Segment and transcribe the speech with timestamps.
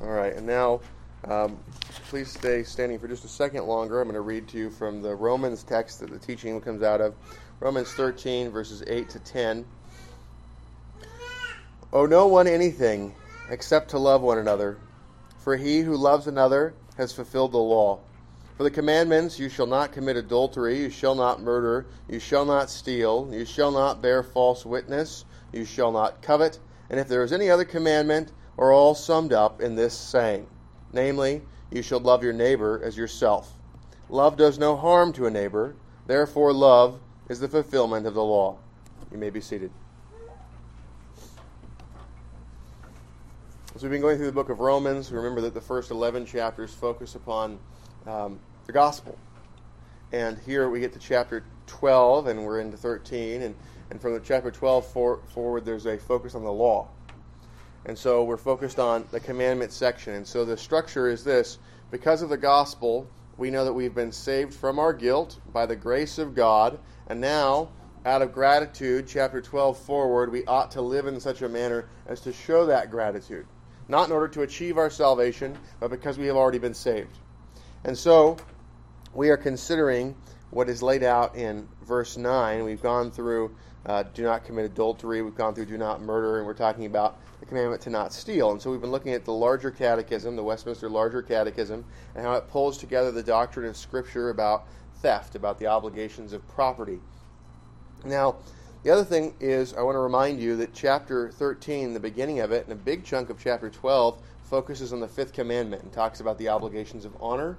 [0.00, 0.80] All right, and now
[1.24, 1.58] um,
[2.08, 4.00] please stay standing for just a second longer.
[4.00, 7.00] I'm going to read to you from the Romans text that the teaching comes out
[7.00, 7.16] of
[7.58, 9.66] Romans 13, verses 8 to 10.
[11.92, 13.12] Owe no one anything
[13.50, 14.78] except to love one another,
[15.38, 17.98] for he who loves another has fulfilled the law.
[18.56, 22.70] For the commandments, you shall not commit adultery, you shall not murder, you shall not
[22.70, 27.32] steal, you shall not bear false witness, you shall not covet, and if there is
[27.32, 30.46] any other commandment, are all summed up in this saying
[30.92, 33.52] namely, you shall love your neighbor as yourself.
[34.08, 35.74] Love does no harm to a neighbor,
[36.06, 36.98] therefore, love
[37.28, 38.56] is the fulfillment of the law.
[39.12, 39.70] You may be seated.
[43.74, 46.72] As we've been going through the book of Romans, remember that the first 11 chapters
[46.72, 47.58] focus upon
[48.06, 49.16] um, the gospel.
[50.10, 53.42] And here we get to chapter 12, and we're into 13.
[53.42, 53.54] And,
[53.90, 56.88] and from chapter 12 for, forward, there's a focus on the law.
[57.88, 60.14] And so we're focused on the commandment section.
[60.14, 61.58] And so the structure is this
[61.90, 63.08] because of the gospel,
[63.38, 66.78] we know that we've been saved from our guilt by the grace of God.
[67.06, 67.70] And now,
[68.04, 72.20] out of gratitude, chapter 12 forward, we ought to live in such a manner as
[72.20, 73.46] to show that gratitude.
[73.88, 77.16] Not in order to achieve our salvation, but because we have already been saved.
[77.84, 78.36] And so,
[79.14, 80.14] we are considering
[80.50, 82.64] what is laid out in verse 9.
[82.64, 86.46] We've gone through uh, do not commit adultery, we've gone through do not murder, and
[86.46, 87.18] we're talking about
[87.48, 88.52] commandment to not steal.
[88.52, 92.34] And so we've been looking at the larger catechism, the Westminster Larger Catechism, and how
[92.34, 94.66] it pulls together the doctrine of Scripture about
[95.00, 97.00] theft, about the obligations of property.
[98.04, 98.36] Now,
[98.84, 102.52] the other thing is, I want to remind you that chapter 13, the beginning of
[102.52, 106.20] it, and a big chunk of chapter 12, focuses on the fifth commandment and talks
[106.20, 107.58] about the obligations of honor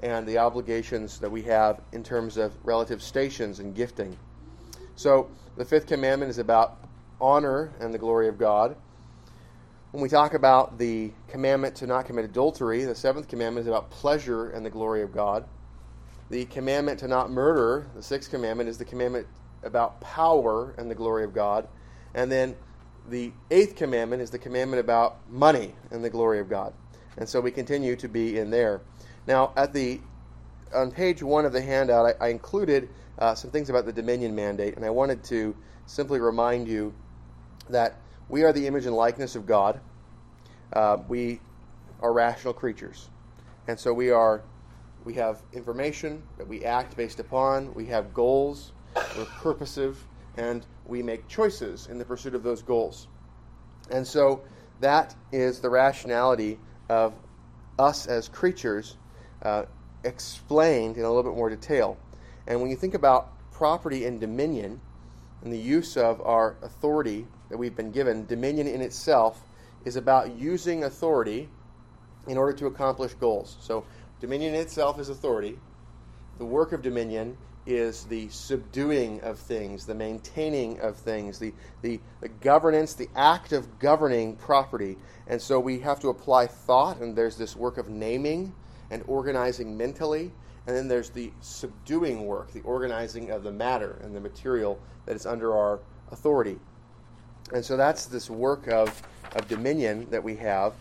[0.00, 4.16] and the obligations that we have in terms of relative stations and gifting.
[4.96, 6.78] So, the fifth commandment is about
[7.20, 8.76] honor and the glory of God.
[9.92, 13.88] When we talk about the commandment to not commit adultery, the seventh commandment is about
[13.90, 15.44] pleasure and the glory of God.
[16.28, 19.28] The commandment to not murder, the sixth commandment, is the commandment
[19.62, 21.68] about power and the glory of God.
[22.14, 22.56] And then
[23.08, 26.74] the eighth commandment is the commandment about money and the glory of God.
[27.16, 28.82] And so we continue to be in there.
[29.26, 30.00] Now, at the
[30.74, 32.88] on page one of the handout, I, I included
[33.20, 35.54] uh, some things about the dominion mandate, and I wanted to
[35.86, 36.92] simply remind you
[37.70, 39.80] that we are the image and likeness of God.
[40.72, 41.40] Uh, we
[42.00, 43.08] are rational creatures.
[43.68, 44.42] And so we are
[45.04, 48.72] we have information that we act based upon, we have goals,
[49.16, 50.04] we're purposive,
[50.36, 53.06] and we make choices in the pursuit of those goals.
[53.88, 54.42] And so
[54.80, 57.14] that is the rationality of
[57.78, 58.96] us as creatures
[59.42, 59.66] uh,
[60.02, 61.96] explained in a little bit more detail.
[62.48, 64.80] And when you think about property and dominion
[65.42, 69.42] and the use of our authority that we've been given, dominion in itself
[69.84, 71.48] is about using authority
[72.26, 73.56] in order to accomplish goals.
[73.60, 73.84] So,
[74.20, 75.58] dominion in itself is authority.
[76.38, 77.36] The work of dominion
[77.66, 81.52] is the subduing of things, the maintaining of things, the,
[81.82, 84.96] the, the, governance, the act of governing property.
[85.26, 88.54] And so we have to apply thought, and there's this work of naming
[88.90, 90.30] and organizing mentally.
[90.66, 95.16] And then there's the subduing work, the organizing of the matter and the material that
[95.16, 95.80] is under our
[96.12, 96.58] authority.
[97.52, 99.02] And so that's this work of,
[99.34, 100.74] of dominion that we have.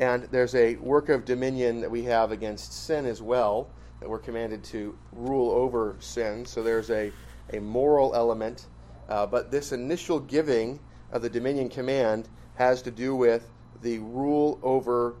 [0.00, 3.68] And there's a work of dominion that we have against sin as well,
[4.00, 6.44] that we're commanded to rule over sin.
[6.44, 7.12] So there's a,
[7.52, 8.66] a moral element.
[9.08, 10.80] Uh, but this initial giving
[11.12, 13.48] of the dominion command has to do with
[13.82, 15.14] the rule over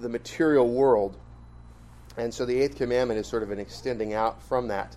[0.00, 1.16] the material world.
[2.16, 4.96] And so the eighth commandment is sort of an extending out from that.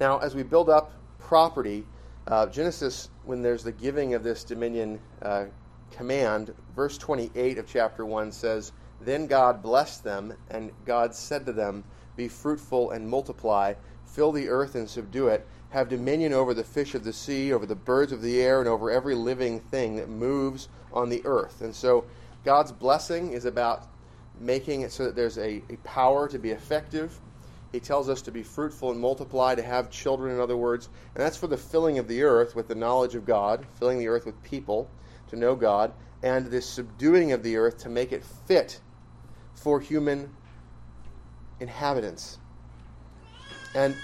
[0.00, 1.84] Now, as we build up property,
[2.26, 5.46] uh, Genesis, when there's the giving of this dominion uh,
[5.90, 11.52] command, verse 28 of chapter 1 says, Then God blessed them, and God said to
[11.52, 11.84] them,
[12.16, 13.74] Be fruitful and multiply,
[14.06, 17.66] fill the earth and subdue it, have dominion over the fish of the sea, over
[17.66, 21.62] the birds of the air, and over every living thing that moves on the earth.
[21.62, 22.04] And so
[22.44, 23.88] God's blessing is about
[24.38, 27.18] making it so that there's a, a power to be effective
[27.72, 30.90] he tells us to be fruitful and multiply, to have children, in other words.
[31.14, 34.08] And that's for the filling of the earth with the knowledge of God, filling the
[34.08, 34.90] earth with people
[35.28, 35.92] to know God,
[36.22, 38.80] and the subduing of the earth to make it fit
[39.54, 40.30] for human
[41.60, 42.38] inhabitants.
[43.74, 43.96] And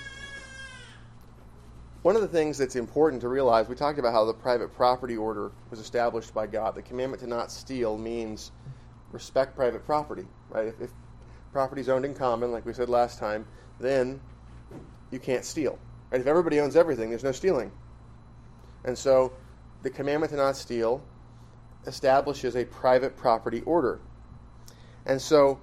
[2.03, 5.17] one of the things that's important to realize, we talked about how the private property
[5.17, 6.75] order was established by God.
[6.75, 8.51] The commandment to not steal means
[9.13, 10.69] respect private property, right?
[10.69, 10.91] If, if
[11.53, 13.47] property is owned in common, like we said last time,
[13.81, 14.21] then
[15.11, 15.79] you can't steal.
[16.11, 16.21] Right?
[16.21, 17.71] If everybody owns everything, there's no stealing.
[18.85, 19.33] And so
[19.83, 21.03] the commandment to not steal
[21.87, 24.01] establishes a private property order.
[25.07, 25.61] And so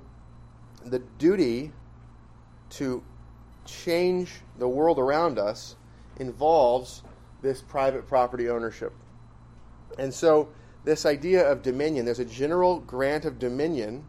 [0.85, 1.71] the duty
[2.71, 3.03] to
[3.65, 5.75] change the world around us
[6.17, 7.03] involves
[7.41, 8.93] this private property ownership.
[9.97, 10.49] And so,
[10.83, 14.05] this idea of dominion, there's a general grant of dominion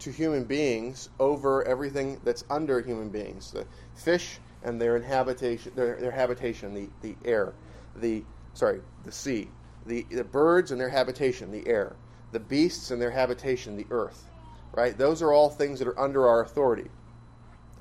[0.00, 5.96] to human beings over everything that's under human beings the fish and their habitation, their,
[5.96, 7.54] their habitation the, the air,
[7.96, 8.24] the,
[8.54, 9.48] sorry, the sea,
[9.86, 11.96] the, the birds and their habitation, the air,
[12.32, 14.24] the beasts and their habitation, the earth.
[14.72, 14.96] Right?
[14.96, 16.90] Those are all things that are under our authority.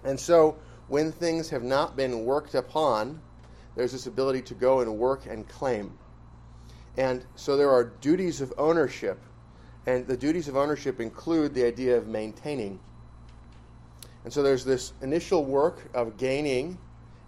[0.03, 3.19] And so, when things have not been worked upon,
[3.75, 5.97] there's this ability to go and work and claim.
[6.97, 9.19] And so there are duties of ownership,
[9.87, 12.77] and the duties of ownership include the idea of maintaining.
[14.25, 16.77] And so there's this initial work of gaining,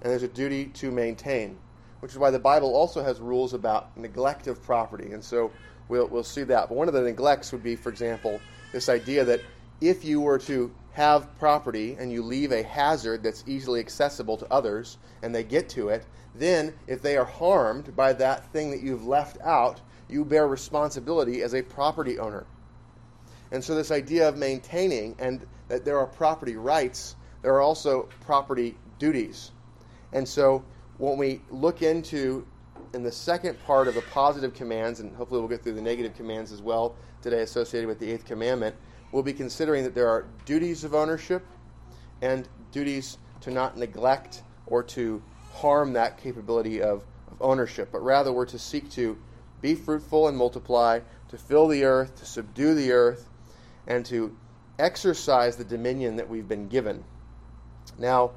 [0.01, 1.57] and there's a duty to maintain,
[2.01, 5.13] which is why the Bible also has rules about neglect of property.
[5.13, 5.51] And so
[5.87, 6.67] we'll, we'll see that.
[6.67, 8.41] But one of the neglects would be, for example,
[8.73, 9.39] this idea that
[9.79, 14.45] if you were to have property and you leave a hazard that's easily accessible to
[14.51, 18.81] others and they get to it, then if they are harmed by that thing that
[18.81, 19.79] you've left out,
[20.09, 22.45] you bear responsibility as a property owner.
[23.51, 28.09] And so, this idea of maintaining and that there are property rights, there are also
[28.21, 29.51] property duties.
[30.13, 30.63] And so,
[30.97, 32.45] when we look into
[32.93, 36.15] in the second part of the positive commands, and hopefully we'll get through the negative
[36.15, 38.75] commands as well today associated with the eighth commandment,
[39.11, 41.45] we'll be considering that there are duties of ownership
[42.21, 45.21] and duties to not neglect or to
[45.53, 49.17] harm that capability of, of ownership, but rather we're to seek to
[49.61, 53.29] be fruitful and multiply, to fill the earth, to subdue the earth,
[53.87, 54.35] and to
[54.77, 57.03] exercise the dominion that we've been given.
[57.97, 58.31] Now,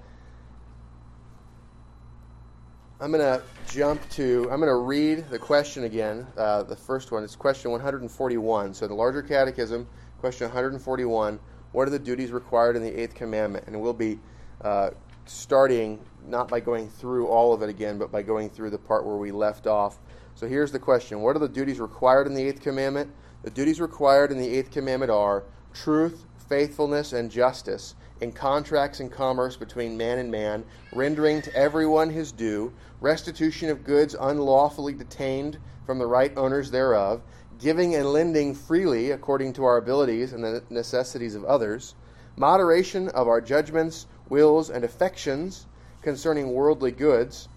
[3.00, 6.26] I'm going to jump to, I'm going to read the question again.
[6.36, 8.74] Uh, the first one is question 141.
[8.74, 9.86] So, the larger catechism,
[10.22, 11.40] Question 141
[11.72, 13.66] What are the duties required in the eighth commandment?
[13.66, 14.20] And we'll be
[14.60, 14.90] uh,
[15.24, 19.04] starting not by going through all of it again, but by going through the part
[19.04, 19.98] where we left off.
[20.34, 23.10] So here's the question What are the duties required in the eighth commandment?
[23.42, 25.44] The duties required in the eighth commandment are
[25.74, 32.08] truth, faithfulness, and justice in contracts and commerce between man and man, rendering to everyone
[32.08, 37.20] his due, restitution of goods unlawfully detained from the right owners thereof,
[37.58, 41.96] giving and lending freely according to our abilities and the necessities of others,
[42.36, 45.66] moderation of our judgments, wills, and affections
[46.00, 47.48] concerning worldly goods,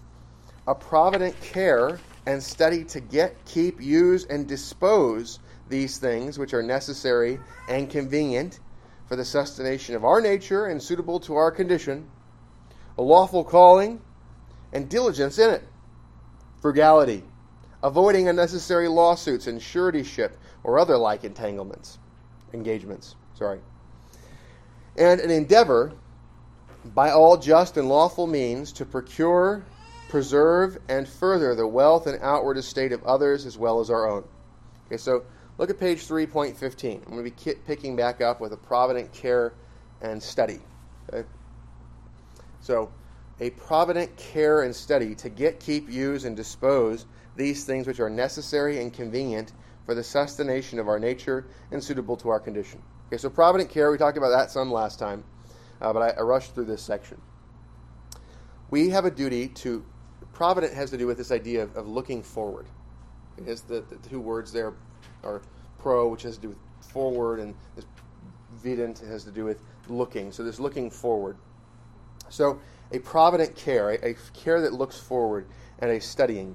[0.66, 5.38] a provident care and study to get, keep, use, and dispose
[5.68, 7.38] these things which are necessary
[7.68, 8.60] and convenient
[9.06, 12.08] for the sustentation of our nature and suitable to our condition,
[12.98, 14.00] a lawful calling,
[14.72, 15.62] and diligence in it,
[16.60, 17.22] frugality
[17.86, 21.98] avoiding unnecessary lawsuits and suretyship or other like entanglements,
[22.52, 23.14] engagements.
[23.34, 23.60] Sorry.
[24.96, 25.92] And an endeavor
[26.94, 29.64] by all just and lawful means to procure,
[30.08, 34.24] preserve, and further the wealth and outward estate of others as well as our own.
[34.86, 35.24] Okay, so
[35.58, 37.06] look at page 3.15.
[37.06, 39.54] I'm going to be picking back up with a provident care
[40.00, 40.60] and study.
[41.12, 41.26] Okay?
[42.60, 42.90] So,
[43.40, 47.06] a provident care and study to get, keep, use, and dispose
[47.36, 49.52] these things which are necessary and convenient
[49.84, 52.82] for the sustentation of our nature and suitable to our condition.
[53.08, 55.22] Okay, so provident care, we talked about that some last time,
[55.80, 57.20] uh, but I, I rushed through this section.
[58.70, 59.84] We have a duty to,
[60.36, 62.66] provident has to do with this idea of, of looking forward.
[63.46, 64.74] Is the, the two words there
[65.24, 65.40] are
[65.78, 67.86] pro, which has to do with forward, and this
[68.62, 70.30] vident has to do with looking.
[70.32, 71.38] So this looking forward.
[72.28, 72.60] So
[72.92, 75.46] a provident care, a, a care that looks forward,
[75.78, 76.54] and a studying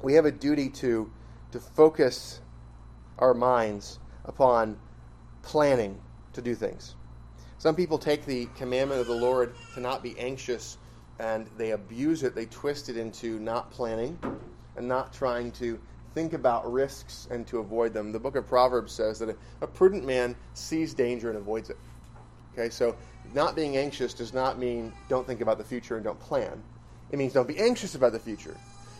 [0.00, 1.10] we have a duty to,
[1.50, 2.40] to focus
[3.18, 4.78] our minds upon
[5.42, 6.00] planning
[6.34, 6.94] to do things.
[7.58, 10.78] Some people take the commandment of the Lord to not be anxious
[11.18, 14.18] and they abuse it, they twist it into not planning
[14.76, 15.78] and not trying to
[16.14, 18.12] think about risks and to avoid them.
[18.12, 21.76] The book of Proverbs says that a, prudent man sees danger and avoids it.
[22.52, 22.96] Okay, so
[23.34, 26.62] not being anxious does not mean don't think about the future and don't plan.
[27.10, 28.56] It means don't be anxious about the future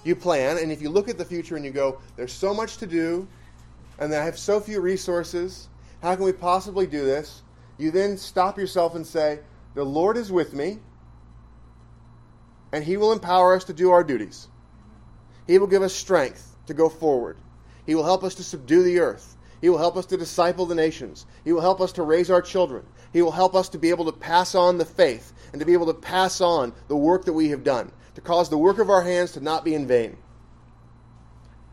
[0.07, 2.77] you plan, and if you look at the future and you go, there's so much
[2.79, 3.27] to do,
[3.99, 5.69] and I have so few resources,
[6.01, 7.43] how can we possibly do this?
[7.77, 9.41] You then stop yourself and say,
[9.75, 10.79] The Lord is with me,
[12.73, 14.49] and He will empower us to do our duties.
[15.47, 17.39] He will give us strength to go forward.
[17.87, 19.37] He will help us to subdue the earth.
[19.61, 21.27] He will help us to disciple the nations.
[21.45, 22.85] He will help us to raise our children.
[23.13, 25.73] He will help us to be able to pass on the faith and to be
[25.73, 28.91] able to pass on the work that we have done to cause the work of
[28.91, 30.17] our hands to not be in vain.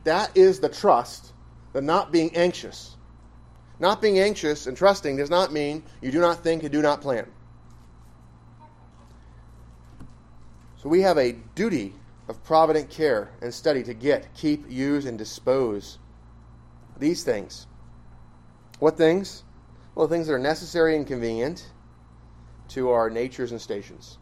[0.04, 1.34] That is the trust,
[1.72, 2.98] the not being anxious.
[3.80, 7.02] Not being anxious and trusting does not mean you do not think and do not
[7.02, 7.32] plan.
[10.84, 11.94] So we have a duty
[12.28, 15.98] of provident care and study to get, keep, use, and dispose
[17.00, 17.68] these things.
[18.80, 19.46] What things?
[19.96, 21.72] Well, things that are necessary and convenient
[22.70, 24.18] to our natures and stations.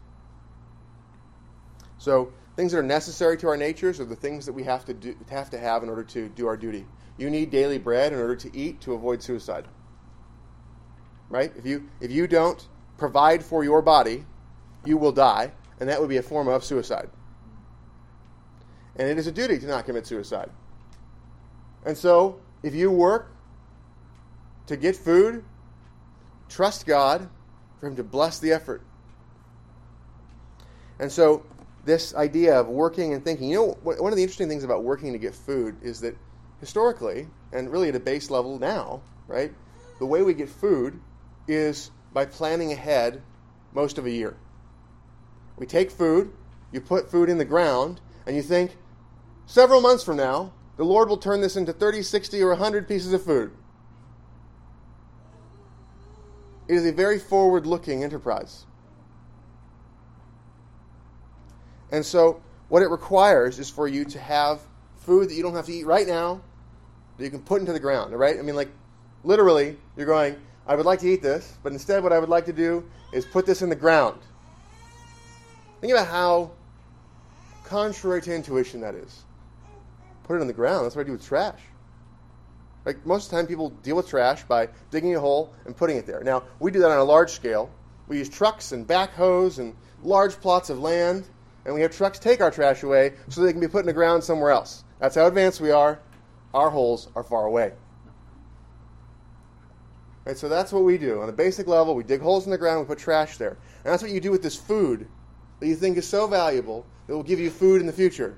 [1.98, 4.94] So, things that are necessary to our natures are the things that we have to
[4.94, 6.86] do, have to have in order to do our duty.
[7.16, 9.66] You need daily bread in order to eat to avoid suicide.
[11.28, 11.52] Right?
[11.56, 12.64] If you if you don't
[12.98, 14.24] provide for your body,
[14.84, 17.08] you will die, and that would be a form of suicide.
[18.96, 20.50] And it is a duty to not commit suicide.
[21.84, 23.34] And so, if you work
[24.66, 25.44] to get food,
[26.48, 27.28] trust God
[27.80, 28.82] for Him to bless the effort.
[30.98, 31.44] And so,
[31.84, 35.12] this idea of working and thinking, you know, one of the interesting things about working
[35.12, 36.16] to get food is that
[36.60, 39.52] historically, and really at a base level now, right,
[39.98, 41.00] the way we get food
[41.48, 43.20] is by planning ahead
[43.72, 44.36] most of a year.
[45.56, 46.32] We take food,
[46.72, 48.76] you put food in the ground, and you think,
[49.46, 53.12] several months from now, the Lord will turn this into 30, 60, or 100 pieces
[53.12, 53.52] of food.
[56.68, 58.64] It is a very forward looking enterprise.
[61.90, 64.60] And so, what it requires is for you to have
[64.96, 66.40] food that you don't have to eat right now,
[67.18, 68.38] that you can put into the ground, right?
[68.38, 68.70] I mean, like,
[69.24, 72.46] literally, you're going, I would like to eat this, but instead, what I would like
[72.46, 74.18] to do is put this in the ground.
[75.82, 76.52] Think about how
[77.64, 79.24] contrary to intuition that is.
[80.22, 80.84] Put it in the ground.
[80.84, 81.58] That's what I do with trash.
[82.84, 85.96] Like most of the time, people deal with trash by digging a hole and putting
[85.96, 86.22] it there.
[86.22, 87.68] Now, we do that on a large scale.
[88.06, 89.74] We use trucks and backhoes and
[90.04, 91.24] large plots of land,
[91.64, 93.92] and we have trucks take our trash away so they can be put in the
[93.92, 94.84] ground somewhere else.
[95.00, 95.98] That's how advanced we are.
[96.54, 97.72] Our holes are far away.
[100.24, 101.22] Right, so that's what we do.
[101.22, 103.56] On a basic level, we dig holes in the ground, we put trash there.
[103.84, 105.08] And that's what you do with this food
[105.62, 108.36] that you think is so valuable that will give you food in the future.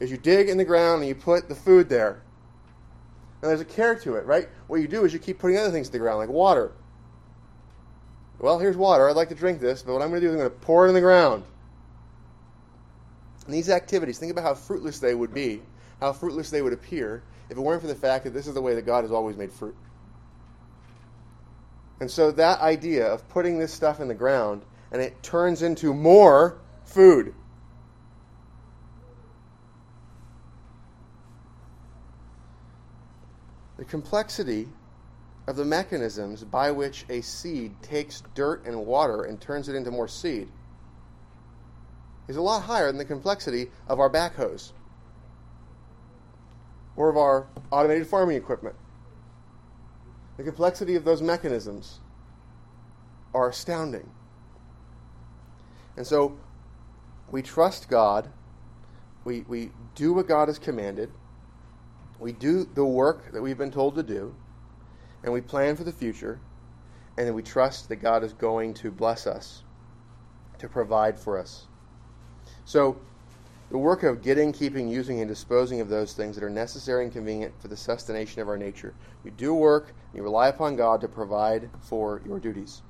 [0.00, 2.22] Is you dig in the ground and you put the food there.
[3.40, 4.48] And there's a care to it, right?
[4.66, 6.72] What you do is you keep putting other things to the ground, like water.
[8.40, 9.08] Well, here's water.
[9.08, 10.66] I'd like to drink this, but what I'm going to do is I'm going to
[10.66, 11.44] pour it in the ground.
[13.44, 15.62] And these activities, think about how fruitless they would be,
[16.00, 18.60] how fruitless they would appear, if it weren't for the fact that this is the
[18.60, 19.76] way that God has always made fruit.
[22.00, 24.62] And so that idea of putting this stuff in the ground
[24.92, 27.34] and it turns into more food.
[33.76, 34.68] The complexity
[35.46, 39.90] of the mechanisms by which a seed takes dirt and water and turns it into
[39.90, 40.48] more seed
[42.28, 44.72] is a lot higher than the complexity of our backhoes
[46.96, 48.74] or of our automated farming equipment.
[50.36, 52.00] The complexity of those mechanisms
[53.34, 54.10] are astounding.
[55.96, 56.38] And so
[57.30, 58.30] we trust God,
[59.24, 61.10] we, we do what God has commanded
[62.18, 64.34] we do the work that we've been told to do,
[65.22, 66.40] and we plan for the future,
[67.16, 69.62] and then we trust that God is going to bless us,
[70.58, 71.66] to provide for us.
[72.64, 72.98] So,
[73.70, 77.12] the work of getting, keeping, using, and disposing of those things that are necessary and
[77.12, 78.94] convenient for the sustentation of our nature.
[79.24, 82.82] You do work, and you rely upon God to provide for your duties.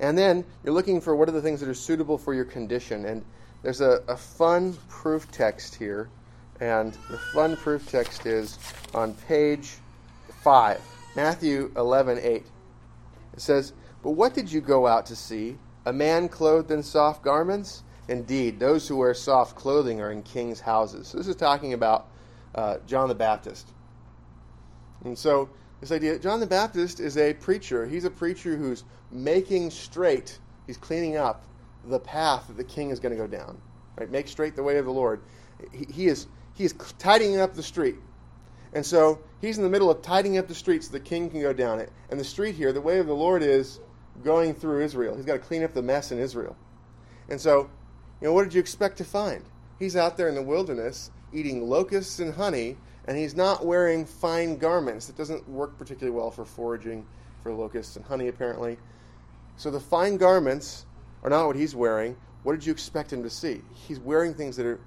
[0.00, 3.04] And then you're looking for what are the things that are suitable for your condition.
[3.06, 3.24] And
[3.62, 6.08] there's a, a fun proof text here
[6.60, 8.58] and the fun proof text is
[8.94, 9.76] on page
[10.42, 10.80] 5,
[11.14, 12.46] Matthew 11 8.
[13.34, 15.56] It says, But what did you go out to see?
[15.86, 17.84] A man clothed in soft garments?
[18.08, 21.08] Indeed, those who wear soft clothing are in kings' houses.
[21.08, 22.08] So this is talking about
[22.54, 23.68] uh, John the Baptist.
[25.04, 25.48] And so,
[25.80, 27.86] this idea John the Baptist is a preacher.
[27.86, 31.44] He's a preacher who's making straight, he's cleaning up
[31.84, 33.60] the path that the king is going to go down.
[33.96, 34.10] Right?
[34.10, 35.20] Make straight the way of the Lord.
[35.72, 37.96] He, is he is tidying up the street.
[38.72, 41.40] And so he's in the middle of tidying up the street so the king can
[41.40, 41.90] go down it.
[42.10, 43.80] And the street here, the way of the Lord is
[44.22, 45.16] going through Israel.
[45.16, 46.56] He's got to clean up the mess in Israel.
[47.28, 47.70] And so,
[48.20, 49.42] you know, what did you expect to find?
[49.78, 52.76] He's out there in the wilderness eating locusts and honey,
[53.08, 55.06] and he's not wearing fine garments.
[55.06, 57.06] That doesn't work particularly well for foraging
[57.42, 58.76] for locusts and honey, apparently.
[59.56, 60.84] So the fine garments
[61.22, 62.18] are not what he's wearing.
[62.42, 63.62] What did you expect him to see?
[63.72, 64.78] He's wearing things that are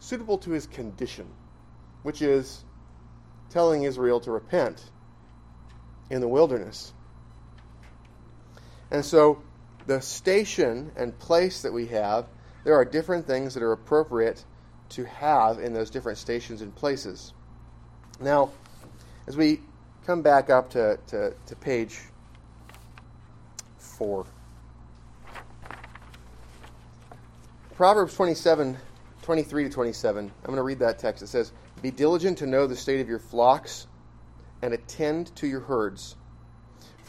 [0.00, 1.28] suitable to his condition,
[2.02, 2.64] which is
[3.48, 4.82] telling Israel to repent
[6.10, 6.92] in the wilderness.
[8.90, 9.40] And so,
[9.86, 12.26] the station and place that we have,
[12.64, 14.44] there are different things that are appropriate
[14.90, 17.34] to have in those different stations and places.
[18.20, 18.50] Now,
[19.26, 19.60] as we
[20.06, 22.00] come back up to, to, to page
[23.76, 24.26] 4.
[27.76, 28.76] Proverbs 27,
[29.22, 30.24] 23 to 27.
[30.24, 31.22] I'm going to read that text.
[31.22, 33.86] It says, Be diligent to know the state of your flocks
[34.62, 36.16] and attend to your herds.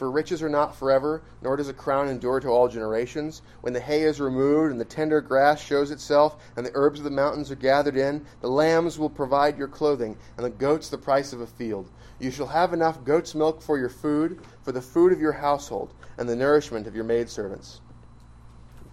[0.00, 3.42] For riches are not forever, nor does a crown endure to all generations.
[3.60, 7.04] When the hay is removed and the tender grass shows itself, and the herbs of
[7.04, 10.96] the mountains are gathered in, the lambs will provide your clothing, and the goats the
[10.96, 11.90] price of a field.
[12.18, 15.92] You shall have enough goat's milk for your food, for the food of your household,
[16.16, 17.82] and the nourishment of your maidservants.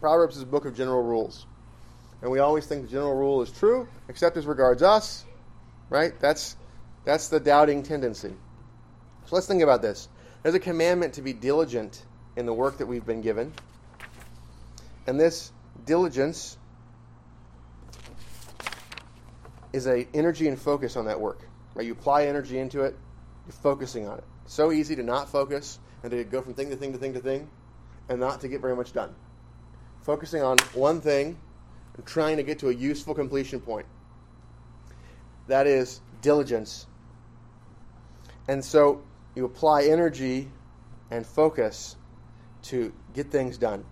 [0.01, 1.45] Proverbs is a book of general rules.
[2.21, 5.23] And we always think the general rule is true, except as regards us,
[5.89, 6.19] right?
[6.19, 6.57] That's,
[7.05, 8.33] that's the doubting tendency.
[9.25, 10.09] So let's think about this.
[10.43, 12.03] There's a commandment to be diligent
[12.35, 13.51] in the work that we've been given.
[15.07, 15.51] And this
[15.85, 16.57] diligence
[19.73, 21.47] is a energy and focus on that work.
[21.73, 21.85] Right?
[21.85, 22.95] You apply energy into it,
[23.45, 24.23] you're focusing on it.
[24.45, 27.19] So easy to not focus and to go from thing to thing to thing to
[27.19, 27.49] thing
[28.09, 29.13] and not to get very much done.
[30.01, 31.37] Focusing on one thing
[31.95, 33.85] and trying to get to a useful completion point.
[35.47, 36.87] That is diligence.
[38.47, 39.01] And so
[39.37, 40.49] you apply energy
[41.11, 41.95] and focus
[42.63, 43.85] to get things done.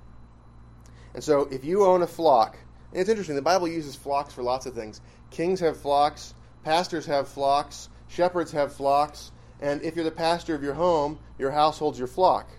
[1.13, 2.57] And so if you own a flock,
[2.91, 4.99] and it's interesting, the Bible uses flocks for lots of things.
[5.29, 6.33] Kings have flocks,
[6.63, 11.51] pastors have flocks, shepherds have flocks, and if you're the pastor of your home, your
[11.51, 12.49] household's your flock.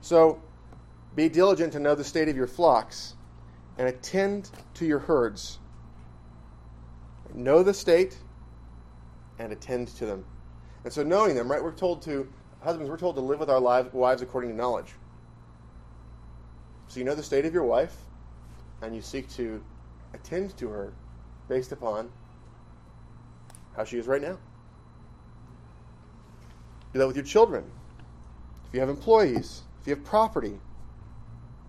[0.00, 0.40] So
[1.14, 3.14] be diligent to know the state of your flocks
[3.76, 5.58] and attend to your herds.
[7.34, 8.16] Know the state
[9.38, 10.24] and attend to them.
[10.84, 12.28] And so knowing them, right, we're told to,
[12.60, 14.92] husbands, we're told to live with our wives according to knowledge.
[16.88, 17.96] So you know the state of your wife,
[18.82, 19.62] and you seek to
[20.12, 20.92] attend to her
[21.48, 22.10] based upon
[23.76, 24.38] how she is right now.
[26.92, 27.64] Do that with your children.
[28.68, 30.58] If you have employees, if you have property.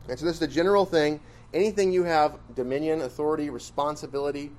[0.10, 1.21] And so this is the general thing.
[1.54, 4.52] Anything you have dominion, authority, responsibility,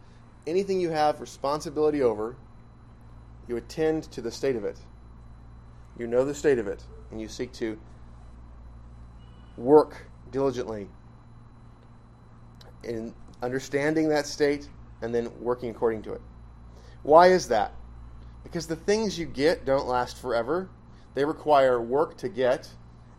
[0.46, 2.36] anything you have responsibility over,
[3.48, 4.78] you attend to the state of it.
[5.98, 7.78] You know the state of it, and you seek to
[9.56, 10.88] work diligently
[12.82, 14.68] in understanding that state
[15.02, 16.20] and then working according to it.
[17.02, 17.74] Why is that?
[18.42, 20.68] Because the things you get don't last forever.
[21.14, 22.68] They require work to get,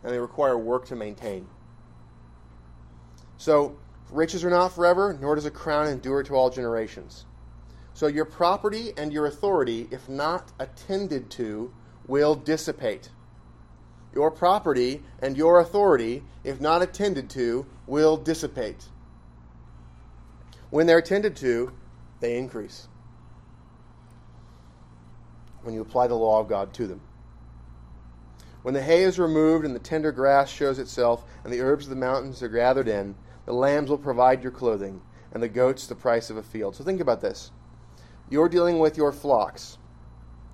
[0.02, 1.46] and they require work to maintain.
[3.38, 3.76] So,
[4.10, 7.24] riches are not forever, nor does a crown endure to all generations.
[7.96, 11.72] So your property and your authority, if not attended to,
[12.06, 13.08] will dissipate.
[14.14, 18.84] Your property and your authority, if not attended to, will dissipate.
[20.68, 21.72] When they're attended to,
[22.20, 22.86] they increase.
[25.62, 27.00] When you apply the law of God to them.
[28.60, 31.90] When the hay is removed and the tender grass shows itself, and the herbs of
[31.90, 33.14] the mountains are gathered in,
[33.46, 35.00] the lambs will provide your clothing,
[35.32, 36.76] and the goats the price of a field.
[36.76, 37.52] So think about this.
[38.28, 39.78] You're dealing with your flocks.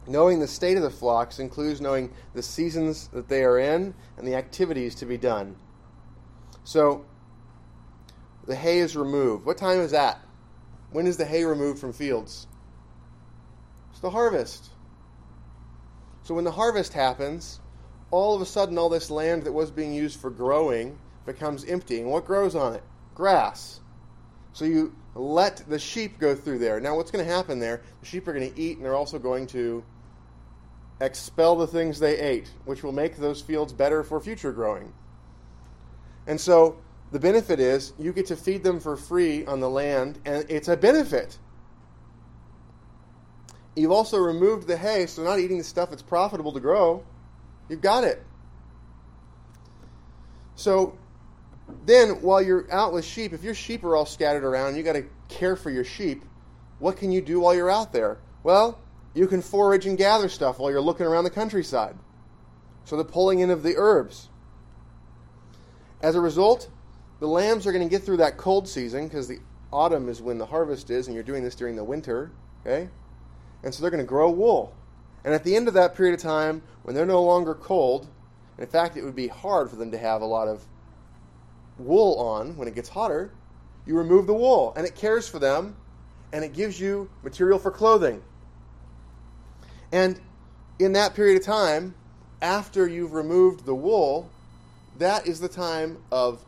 [0.06, 4.26] Knowing the state of the flocks includes knowing the seasons that they are in and
[4.26, 5.56] the activities to be done.
[6.64, 7.04] So,
[8.46, 9.46] the hay is removed.
[9.46, 10.20] What time is that?
[10.90, 12.46] When is the hay removed from fields?
[13.90, 14.70] It's the harvest.
[16.24, 17.60] So, when the harvest happens,
[18.10, 22.00] all of a sudden, all this land that was being used for growing becomes empty.
[22.00, 22.82] And what grows on it?
[23.14, 23.80] Grass.
[24.52, 26.80] So, you let the sheep go through there.
[26.80, 27.82] Now, what's going to happen there?
[28.00, 29.84] The sheep are going to eat, and they're also going to
[31.00, 34.92] expel the things they ate, which will make those fields better for future growing.
[36.26, 36.76] And so,
[37.10, 40.68] the benefit is you get to feed them for free on the land, and it's
[40.68, 41.38] a benefit.
[43.76, 47.04] You've also removed the hay, so not eating the stuff that's profitable to grow.
[47.68, 48.24] You've got it.
[50.54, 50.96] So
[51.84, 54.94] then while you're out with sheep, if your sheep are all scattered around, you got
[54.94, 56.24] to care for your sheep.
[56.78, 58.18] What can you do while you're out there?
[58.42, 58.78] Well,
[59.14, 61.96] you can forage and gather stuff while you're looking around the countryside.
[62.84, 64.28] So the pulling in of the herbs.
[66.02, 66.68] As a result,
[67.20, 69.38] the lambs are going to get through that cold season because the
[69.72, 72.32] autumn is when the harvest is, and you're doing this during the winter.
[72.66, 72.88] Okay,
[73.62, 74.74] and so they're going to grow wool.
[75.24, 78.08] And at the end of that period of time, when they're no longer cold,
[78.58, 80.64] in fact, it would be hard for them to have a lot of
[81.78, 83.32] wool on when it gets hotter,
[83.86, 85.76] you remove the wool and it cares for them
[86.32, 88.22] and it gives you material for clothing.
[89.90, 90.18] And
[90.78, 91.94] in that period of time,
[92.40, 94.30] after you've removed the wool,
[94.98, 96.44] that is the time of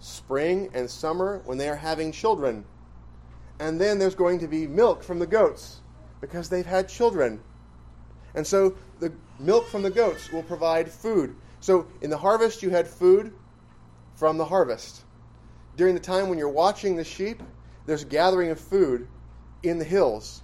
[0.00, 2.64] spring and summer when they are having children.
[3.58, 5.80] And then there's going to be milk from the goats
[6.20, 7.40] because they've had children.
[8.34, 11.34] And so the milk from the goats will provide food.
[11.60, 13.32] So in the harvest, you had food
[14.16, 15.04] from the harvest.
[15.76, 17.42] During the time when you're watching the sheep,
[17.84, 19.06] there's gathering of food
[19.62, 20.42] in the hills.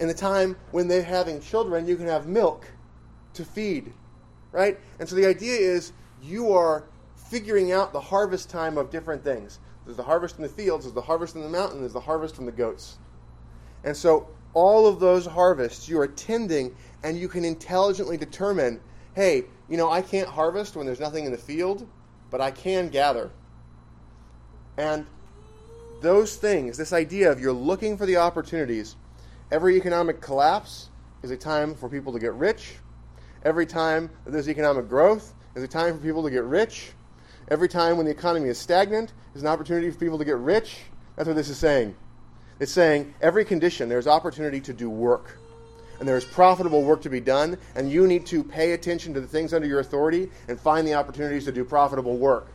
[0.00, 2.66] In the time when they're having children, you can have milk
[3.34, 3.92] to feed,
[4.50, 4.78] right?
[4.98, 9.60] And so the idea is you are figuring out the harvest time of different things.
[9.84, 12.36] There's the harvest in the fields, there's the harvest in the mountain, there's the harvest
[12.36, 12.98] from the goats.
[13.84, 18.80] And so all of those harvests you are tending and you can intelligently determine
[19.14, 21.86] hey, you know, I can't harvest when there's nothing in the field,
[22.30, 23.30] but I can gather.
[24.76, 25.06] And
[26.00, 28.96] those things, this idea of you're looking for the opportunities,
[29.50, 30.88] every economic collapse
[31.22, 32.76] is a time for people to get rich.
[33.44, 36.92] Every time that there's economic growth is a time for people to get rich.
[37.48, 40.78] Every time when the economy is stagnant is an opportunity for people to get rich.
[41.16, 41.94] That's what this is saying.
[42.60, 45.38] It's saying every condition there's opportunity to do work
[46.00, 49.20] and there is profitable work to be done, and you need to pay attention to
[49.20, 52.48] the things under your authority and find the opportunities to do profitable work.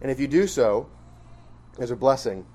[0.00, 0.88] And if you do so,
[1.76, 2.46] there's a blessing.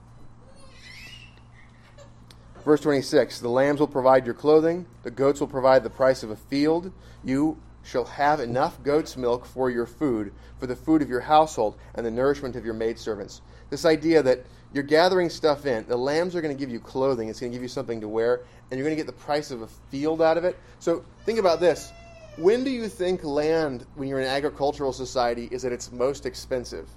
[2.65, 6.31] Verse 26 The lambs will provide your clothing, the goats will provide the price of
[6.31, 6.91] a field.
[7.23, 11.77] You shall have enough goat's milk for your food, for the food of your household,
[11.95, 13.41] and the nourishment of your maidservants.
[13.69, 14.45] This idea that
[14.77, 15.85] you're gathering stuff in.
[15.87, 17.27] The lambs are going to give you clothing.
[17.27, 19.51] It's going to give you something to wear, and you're going to get the price
[19.51, 20.57] of a field out of it.
[20.79, 21.91] So think about this.
[22.37, 26.25] When do you think land, when you're in an agricultural society, is at its most
[26.25, 26.87] expensive?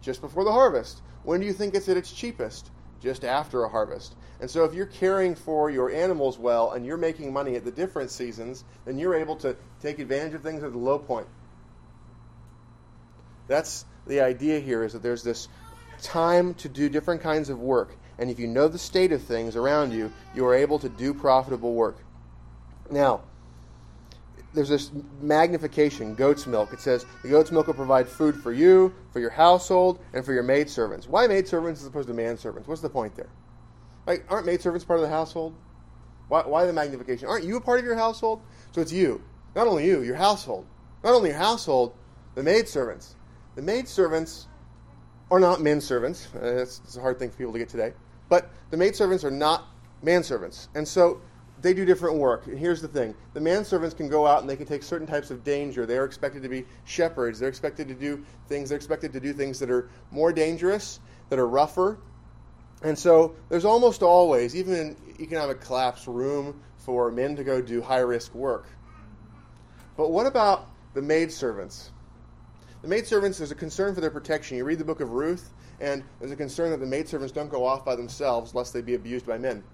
[0.00, 1.02] Just before the harvest.
[1.22, 2.70] When do you think it's at its cheapest?
[3.02, 4.14] Just after a harvest.
[4.40, 7.70] And so if you're caring for your animals well and you're making money at the
[7.70, 11.26] different seasons, then you're able to take advantage of things at the low point.
[13.48, 15.48] That's the idea here is that there's this
[16.02, 17.96] time to do different kinds of work.
[18.18, 21.12] And if you know the state of things around you, you are able to do
[21.12, 21.98] profitable work.
[22.90, 23.22] Now,
[24.54, 26.72] there's this magnification, goat's milk.
[26.72, 30.32] It says the goat's milk will provide food for you, for your household, and for
[30.32, 31.06] your maidservants.
[31.06, 32.66] Why maidservants as opposed to manservants?
[32.66, 33.28] What's the point there?
[34.06, 35.54] Like, aren't maidservants part of the household?
[36.28, 37.28] Why, why the magnification?
[37.28, 38.40] Aren't you a part of your household?
[38.72, 39.22] So it's you.
[39.54, 40.66] Not only you, your household.
[41.04, 41.94] Not only your household,
[42.34, 43.14] the maidservants.
[43.56, 44.46] The maidservants
[45.30, 46.28] are not men servants.
[46.34, 47.92] Uh, it's, it's, a hard thing for people to get today.
[48.28, 49.64] But the maidservants are not
[50.04, 50.68] manservants.
[50.74, 51.20] And so
[51.62, 52.46] they do different work.
[52.46, 55.30] And here's the thing the manservants can go out and they can take certain types
[55.30, 55.86] of danger.
[55.86, 57.38] They are expected to be shepherds.
[57.38, 61.38] They're expected to do things, they're expected to do things that are more dangerous, that
[61.38, 61.98] are rougher.
[62.82, 67.80] And so there's almost always, even in economic collapse, room for men to go do
[67.80, 68.66] high risk work.
[69.96, 71.90] But what about the maidservants?
[72.86, 74.56] The maidservants, there's a concern for their protection.
[74.56, 77.66] You read the book of Ruth, and there's a concern that the maidservants don't go
[77.66, 79.64] off by themselves lest they be abused by men.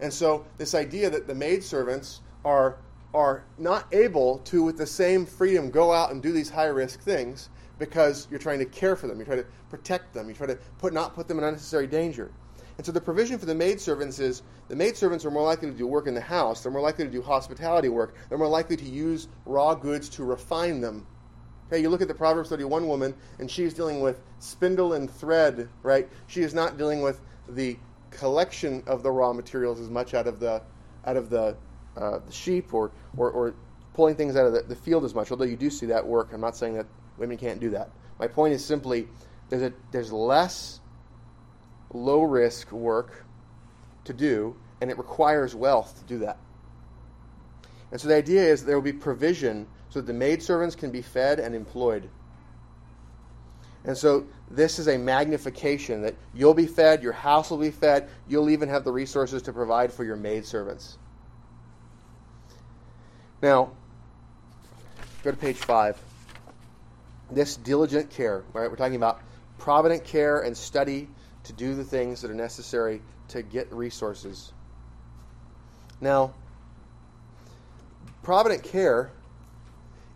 [0.00, 2.78] And so, this idea that the maidservants are,
[3.12, 7.02] are not able to, with the same freedom, go out and do these high risk
[7.02, 10.46] things because you're trying to care for them, you try to protect them, you try
[10.46, 12.30] to put, not put them in unnecessary danger.
[12.78, 15.86] And so the provision for the maidservants is the maidservants are more likely to do
[15.86, 18.86] work in the house, they're more likely to do hospitality work, they're more likely to
[18.86, 21.06] use raw goods to refine them
[21.70, 25.68] Okay, you look at the Proverbs 31 woman, and she's dealing with spindle and thread,
[25.84, 26.08] right?
[26.26, 27.78] She is not dealing with the
[28.10, 30.62] collection of the raw materials as much out of the
[31.06, 31.56] out of the,
[31.96, 33.54] uh, the sheep or, or, or,
[33.94, 35.30] pulling things out of the, the, field as much.
[35.30, 36.86] Although you do see that work, I'm not saying that
[37.18, 37.90] women can't do that.
[38.18, 39.08] My point is simply
[39.48, 40.80] there's a there's less
[41.94, 43.24] low risk work
[44.04, 46.38] to do, and it requires wealth to do that.
[47.92, 51.02] And so the idea is there will be provision so that the maidservants can be
[51.02, 52.08] fed and employed.
[53.84, 58.08] And so this is a magnification that you'll be fed, your house will be fed,
[58.28, 60.98] you'll even have the resources to provide for your maidservants.
[63.42, 63.70] Now,
[65.22, 65.98] go to page 5.
[67.30, 68.70] This diligent care, right?
[68.70, 69.22] We're talking about
[69.58, 71.08] provident care and study
[71.44, 74.52] to do the things that are necessary to get resources.
[76.00, 76.34] Now,
[78.22, 79.10] provident care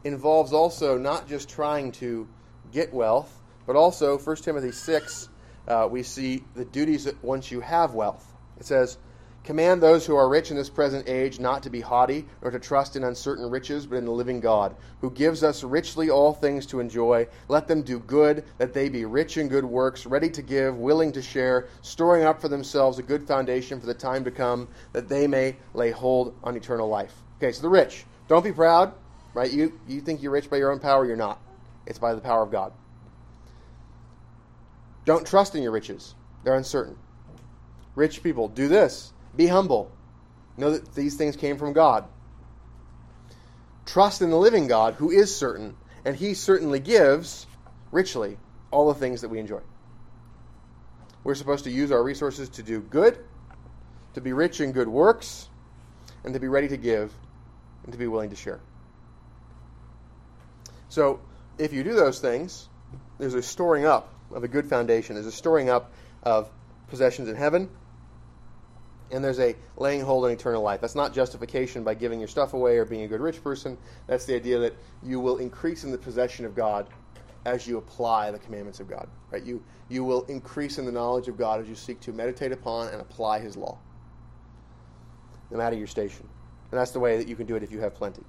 [0.04, 2.28] involves also not just trying to
[2.72, 5.28] get wealth, but also 1 Timothy 6,
[5.66, 8.32] uh, we see the duties that once you have wealth.
[8.58, 8.98] It says,
[9.44, 12.58] Command those who are rich in this present age not to be haughty, nor to
[12.58, 16.64] trust in uncertain riches, but in the living God, who gives us richly all things
[16.66, 17.28] to enjoy.
[17.48, 21.12] Let them do good, that they be rich in good works, ready to give, willing
[21.12, 25.10] to share, storing up for themselves a good foundation for the time to come, that
[25.10, 27.12] they may lay hold on eternal life.
[27.36, 28.06] Okay, so the rich.
[28.28, 28.94] Don't be proud
[29.34, 29.52] right?
[29.52, 31.40] You, you think you're rich by your own power, you're not.
[31.86, 32.72] It's by the power of God.
[35.04, 36.96] Don't trust in your riches, they're uncertain.
[37.94, 39.90] Rich people, do this be humble.
[40.56, 42.04] Know that these things came from God.
[43.86, 47.46] trust in the living God who is certain, and he certainly gives
[47.92, 48.38] richly
[48.70, 49.60] all the things that we enjoy.
[51.22, 53.18] We're supposed to use our resources to do good,
[54.14, 55.48] to be rich in good works,
[56.24, 57.12] and to be ready to give
[57.84, 58.60] and to be willing to share.
[60.94, 61.18] So,
[61.58, 62.68] if you do those things,
[63.18, 65.16] there's a storing up of a good foundation.
[65.16, 66.48] There's a storing up of
[66.86, 67.68] possessions in heaven,
[69.10, 70.80] and there's a laying hold on eternal life.
[70.80, 73.76] That's not justification by giving your stuff away or being a good rich person.
[74.06, 76.86] That's the idea that you will increase in the possession of God
[77.44, 79.08] as you apply the commandments of God.
[79.32, 79.42] Right?
[79.42, 82.86] You you will increase in the knowledge of God as you seek to meditate upon
[82.90, 83.78] and apply His law,
[85.50, 86.28] no matter your station.
[86.70, 88.22] And that's the way that you can do it if you have plenty.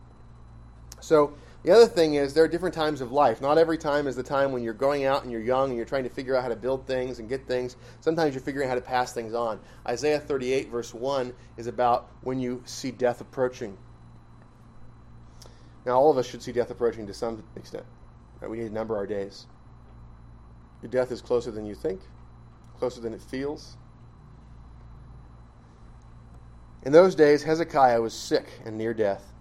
[1.00, 3.42] So the other thing is there are different times of life.
[3.42, 5.88] Not every time is the time when you're going out and you're young and you're
[5.88, 7.76] trying to figure out how to build things and get things.
[8.02, 9.60] Sometimes you're figuring out how to pass things on.
[9.88, 13.76] Isaiah 38, verse 1, is about when you see death approaching.
[15.88, 17.86] Now, all of us should see death approaching to some extent.
[18.40, 18.52] Right?
[18.52, 19.48] We need to number our days.
[20.84, 22.00] Your death is closer than you think,
[22.78, 23.76] closer than it feels.
[26.84, 29.32] In those days, Hezekiah was sick and near death.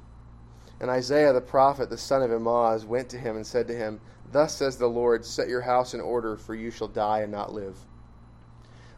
[0.80, 4.00] And Isaiah the prophet, the son of Amoz, went to him and said to him,
[4.32, 7.52] Thus says the Lord, Set your house in order, for you shall die and not
[7.52, 7.78] live.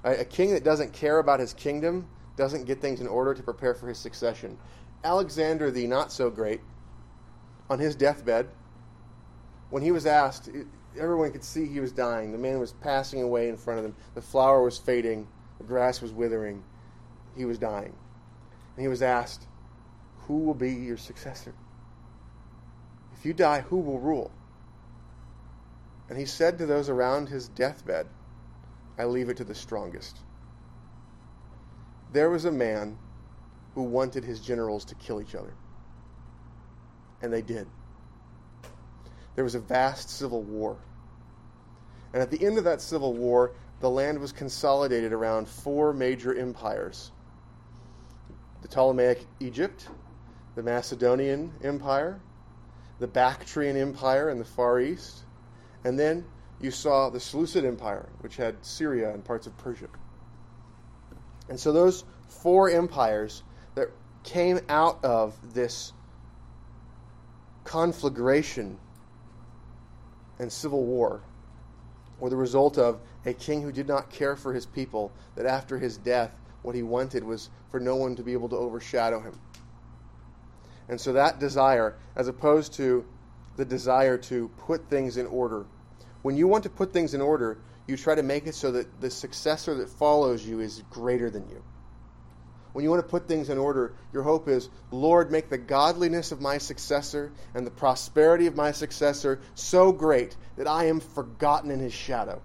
[0.04, 3.74] A king that doesn't care about his kingdom doesn't get things in order to prepare
[3.74, 4.56] for his succession.
[5.02, 6.60] Alexander the not so great,
[7.68, 8.48] on his deathbed,
[9.70, 10.48] when he was asked,
[10.98, 12.30] everyone could see he was dying.
[12.30, 13.96] The man was passing away in front of them.
[14.14, 15.26] The flower was fading,
[15.58, 16.62] the grass was withering.
[17.36, 17.92] He was dying.
[18.76, 19.46] And he was asked,
[20.26, 21.54] Who will be your successor?
[23.26, 24.30] You die, who will rule?
[26.08, 28.06] And he said to those around his deathbed,
[28.96, 30.16] I leave it to the strongest.
[32.12, 32.96] There was a man
[33.74, 35.52] who wanted his generals to kill each other.
[37.20, 37.66] And they did.
[39.34, 40.76] There was a vast civil war.
[42.12, 46.32] And at the end of that civil war, the land was consolidated around four major
[46.32, 47.10] empires
[48.62, 49.88] the Ptolemaic Egypt,
[50.54, 52.20] the Macedonian Empire,
[52.98, 55.24] the Bactrian Empire in the Far East,
[55.85, 56.24] and then
[56.61, 59.88] you saw the Seleucid Empire, which had Syria and parts of Persia.
[61.48, 63.42] And so those four empires
[63.74, 63.88] that
[64.24, 65.92] came out of this
[67.64, 68.78] conflagration
[70.38, 71.22] and civil war
[72.18, 75.78] were the result of a king who did not care for his people, that after
[75.78, 76.32] his death,
[76.62, 79.38] what he wanted was for no one to be able to overshadow him.
[80.88, 83.05] And so that desire, as opposed to
[83.57, 85.66] the desire to put things in order,
[86.22, 89.01] when you want to put things in order, you try to make it so that
[89.01, 91.62] the successor that follows you is greater than you.
[92.72, 96.31] When you want to put things in order, your hope is, Lord, make the godliness
[96.31, 101.70] of my successor and the prosperity of my successor so great that I am forgotten
[101.70, 102.42] in his shadow.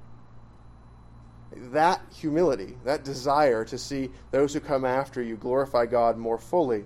[1.73, 6.85] That humility, that desire to see those who come after you glorify God more fully,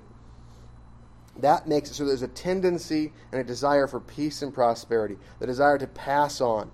[1.39, 5.45] that makes it so there's a tendency and a desire for peace and prosperity, the
[5.45, 6.71] desire to pass on.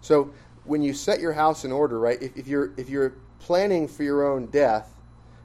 [0.00, 0.32] So
[0.64, 4.02] when you set your house in order, right, if, if you're if you're planning for
[4.02, 4.92] your own death,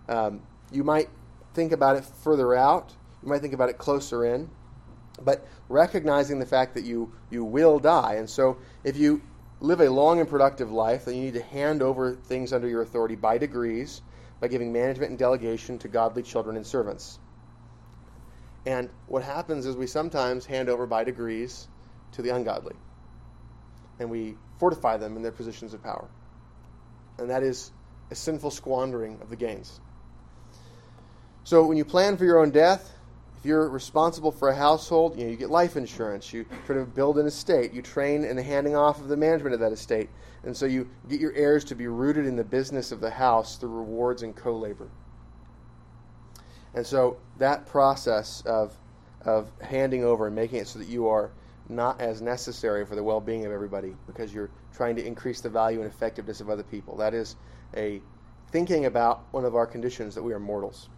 [0.09, 0.41] um,
[0.71, 1.09] you might
[1.53, 2.91] think about it further out.
[3.21, 4.49] You might think about it closer in,
[5.21, 9.21] but recognizing the fact that you you will die, and so if you
[9.59, 12.81] live a long and productive life, then you need to hand over things under your
[12.81, 14.01] authority by degrees,
[14.41, 17.19] by giving management and delegation to godly children and servants.
[18.65, 21.67] And what happens is we sometimes hand over by degrees
[22.13, 22.75] to the ungodly.
[23.99, 26.07] And we fortify them in their positions of power.
[27.17, 27.71] And that is
[28.11, 29.81] a sinful squandering of the gains.
[31.43, 32.93] So when you plan for your own death,
[33.37, 36.85] if you're responsible for a household, you know, you get life insurance, you try to
[36.85, 40.09] build an estate, you train in the handing off of the management of that estate.
[40.43, 43.57] And so you get your heirs to be rooted in the business of the house
[43.57, 44.87] through rewards and co labor.
[46.73, 48.75] And so that process of,
[49.25, 51.31] of handing over and making it so that you are
[51.69, 55.49] not as necessary for the well being of everybody because you're trying to increase the
[55.49, 56.97] value and effectiveness of other people.
[56.97, 57.35] That is
[57.75, 58.01] a
[58.51, 60.89] thinking about one of our conditions that we are mortals.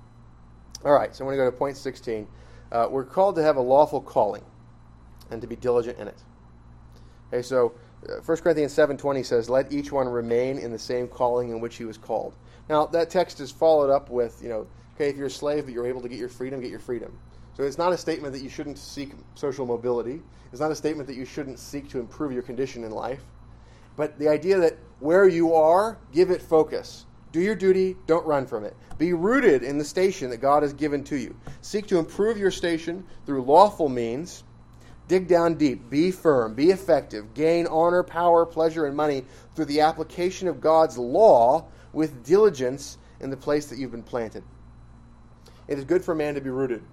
[0.83, 2.27] All right, so I'm going to go to point 16.
[2.71, 4.43] Uh, we're called to have a lawful calling
[5.31, 6.17] and to be diligent in it.
[7.31, 7.73] Okay, so
[8.09, 11.77] uh, 1 Corinthians 7.20 says, Let each one remain in the same calling in which
[11.77, 12.35] he was called.
[12.69, 15.73] Now, that text is followed up with, you know, Okay, if you're a slave but
[15.73, 17.17] you're able to get your freedom, get your freedom.
[17.55, 20.21] So it's not a statement that you shouldn't seek social mobility.
[20.51, 23.21] It's not a statement that you shouldn't seek to improve your condition in life.
[23.95, 27.05] But the idea that where you are, give it focus.
[27.31, 28.75] Do your duty, don't run from it.
[28.97, 31.35] Be rooted in the station that God has given to you.
[31.61, 34.43] Seek to improve your station through lawful means.
[35.07, 39.81] Dig down deep, be firm, be effective, gain honor, power, pleasure, and money through the
[39.81, 44.43] application of God's law with diligence in the place that you've been planted.
[45.67, 46.83] It is good for man to be rooted.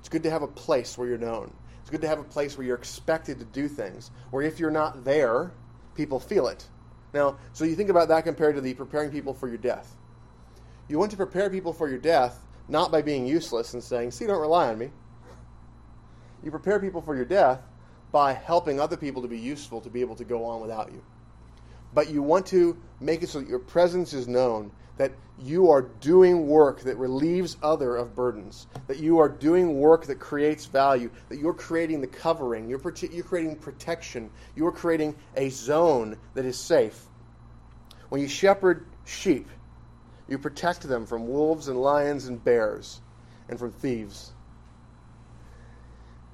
[0.00, 1.52] It's good to have a place where you're known.
[1.80, 4.70] It's good to have a place where you're expected to do things, where if you're
[4.70, 5.52] not there,
[5.94, 6.66] people feel it.
[7.14, 9.96] Now, so you think about that compared to the preparing people for your death.
[10.88, 14.26] You want to prepare people for your death not by being useless and saying, see,
[14.26, 14.90] don't rely on me.
[16.42, 17.60] You prepare people for your death
[18.12, 21.02] by helping other people to be useful to be able to go on without you.
[21.94, 25.82] But you want to make it so that your presence is known that you are
[26.00, 31.10] doing work that relieves other of burdens, that you are doing work that creates value,
[31.28, 32.80] that you're creating the covering, you're,
[33.10, 37.04] you're creating protection, you're creating a zone that is safe.
[38.08, 39.48] When you shepherd sheep,
[40.28, 43.00] you protect them from wolves and lions and bears
[43.48, 44.32] and from thieves.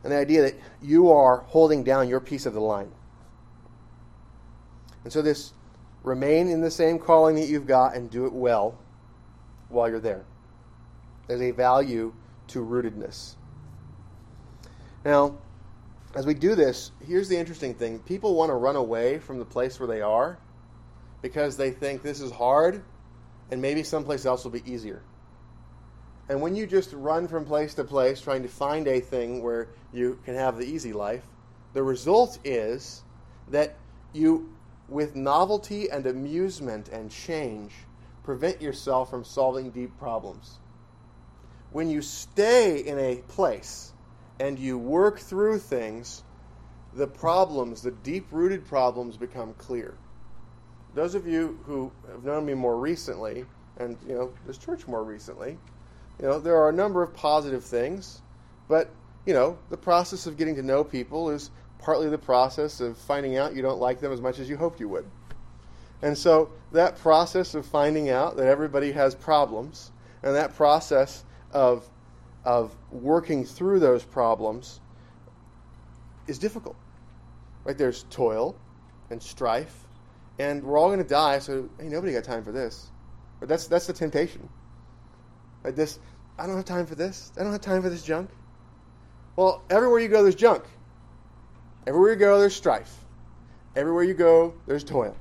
[0.03, 2.91] And the idea that you are holding down your piece of the line.
[5.05, 5.53] And so this
[6.03, 8.79] Remain in the same calling that you've got and do it well
[9.69, 10.25] while you're there.
[11.27, 12.13] There's a value
[12.49, 13.37] to rootedness.
[15.05, 15.37] Now,
[16.15, 19.45] as we do this, here's the interesting thing people want to run away from the
[19.45, 20.39] place where they are
[21.23, 22.83] because they think this is hard
[23.51, 25.03] and maybe someplace else will be easier.
[26.29, 29.69] And when you just run from place to place trying to find a thing where
[29.93, 31.23] you can have the easy life,
[31.73, 33.03] the result is
[33.49, 33.77] that
[34.13, 34.49] you
[34.93, 37.73] with novelty and amusement and change,
[38.23, 40.59] prevent yourself from solving deep problems.
[41.73, 43.93] When you stay in a place
[44.39, 46.23] and you work through things,
[46.95, 49.95] the problems, the deep rooted problems, become clear.
[50.95, 53.47] Those of you who have known me more recently,
[53.79, 55.57] and you know this church more recently,
[56.21, 58.21] you know there are a number of positive things,
[58.69, 58.91] but
[59.25, 61.51] you know the process of getting to know people is
[61.83, 64.81] partly the process of finding out you don't like them as much as you hoped
[64.81, 65.05] you would.
[66.01, 69.93] And so that process of finding out that everybody has problems
[70.23, 71.89] and that process of,
[72.45, 74.81] of working through those problems
[76.27, 76.77] is difficult.
[77.65, 77.77] Right?
[77.77, 78.57] There's toil
[79.11, 79.87] and strife,
[80.39, 82.91] and we're all going to die, so hey, nobody got time for this.
[83.39, 84.49] But that's, that's the temptation.
[85.63, 85.99] Like this,
[86.39, 87.33] I don't have time for this.
[87.39, 88.31] I don't have time for this junk.
[89.37, 90.65] Well, everywhere you go, there's junk.
[91.87, 92.99] Everywhere you go, there's strife.
[93.75, 95.17] Everywhere you go, there's toil.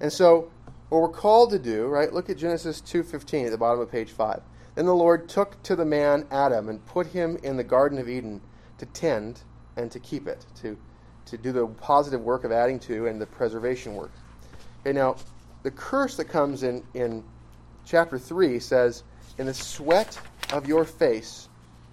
[0.00, 0.50] And so,
[0.88, 2.12] what we're called to do, right?
[2.12, 4.42] Look at Genesis 2:15 at the bottom of page 5.
[4.74, 8.08] Then the Lord took to the man Adam and put him in the garden of
[8.08, 8.40] Eden
[8.78, 9.42] to tend
[9.76, 10.76] and to keep it, to
[11.26, 14.10] to do the positive work of adding to and the preservation work.
[14.80, 15.16] Okay, now
[15.62, 17.22] the curse that comes in in
[17.84, 19.04] chapter 3 says,
[19.38, 20.18] "In the sweat
[20.52, 21.48] of your face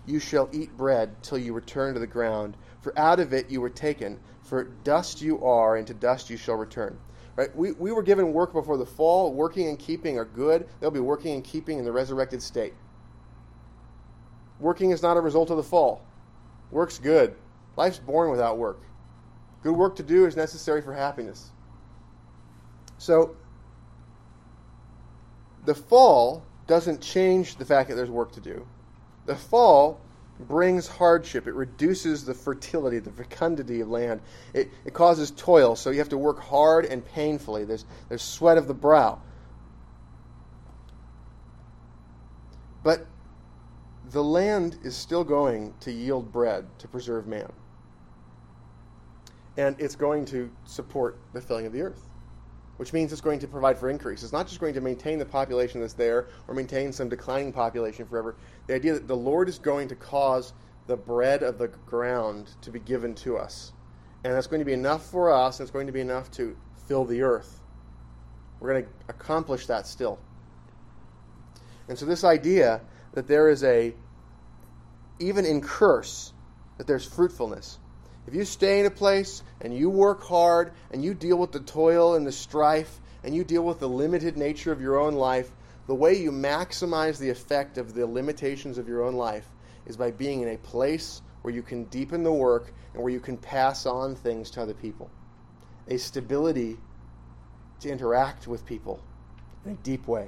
[0.06, 2.58] you shall eat bread till you return to the ground."
[2.88, 6.38] For out of it you were taken, for dust you are, and to dust you
[6.38, 6.98] shall return.
[7.36, 7.54] Right?
[7.54, 9.34] We, we were given work before the fall.
[9.34, 10.70] Working and keeping are good.
[10.80, 12.74] They'll be working and keeping in the resurrected state.
[14.62, 16.02] Working is not a result of the fall.
[16.72, 17.36] Work's good.
[17.76, 18.80] Life's born without work.
[19.64, 21.52] Good work to do is necessary for happiness.
[23.00, 23.36] So,
[25.66, 28.66] the fall doesn't change the fact that there's work to do.
[29.26, 30.00] The fall
[30.40, 31.48] brings hardship.
[31.48, 34.22] It reduces the fertility, the fecundity of land.
[34.54, 37.64] It, it causes toil, so you have to work hard and painfully.
[37.64, 39.22] There's, there's sweat of the brow.
[42.84, 43.06] But
[44.12, 47.52] the land is still going to yield bread to preserve man.
[49.58, 52.08] And it's going to support the filling of the earth
[52.78, 54.24] which means it's going to provide for increase.
[54.24, 58.06] It's not just going to maintain the population that's there or maintain some declining population
[58.06, 58.36] forever.
[58.68, 60.54] The idea that the Lord is going to cause
[60.86, 63.74] the bread of the ground to be given to us.
[64.24, 66.56] And that's going to be enough for us, and it's going to be enough to
[66.88, 67.60] fill the earth.
[68.60, 70.20] We're going to accomplish that still.
[71.88, 72.82] And so, this idea
[73.14, 73.94] that there is a,
[75.20, 76.34] even in curse,
[76.78, 77.80] that there's fruitfulness
[78.28, 81.62] if you stay in a place and you work hard and you deal with the
[81.62, 85.50] toil and the strife and you deal with the limited nature of your own life,
[85.88, 89.48] the way you maximize the effect of the limitations of your own life
[89.86, 93.22] is by being in a place where you can deepen the work and where you
[93.22, 95.10] can pass on things to other people.
[95.88, 96.78] A stability
[97.80, 99.00] to interact with people
[99.66, 100.28] in a deep way.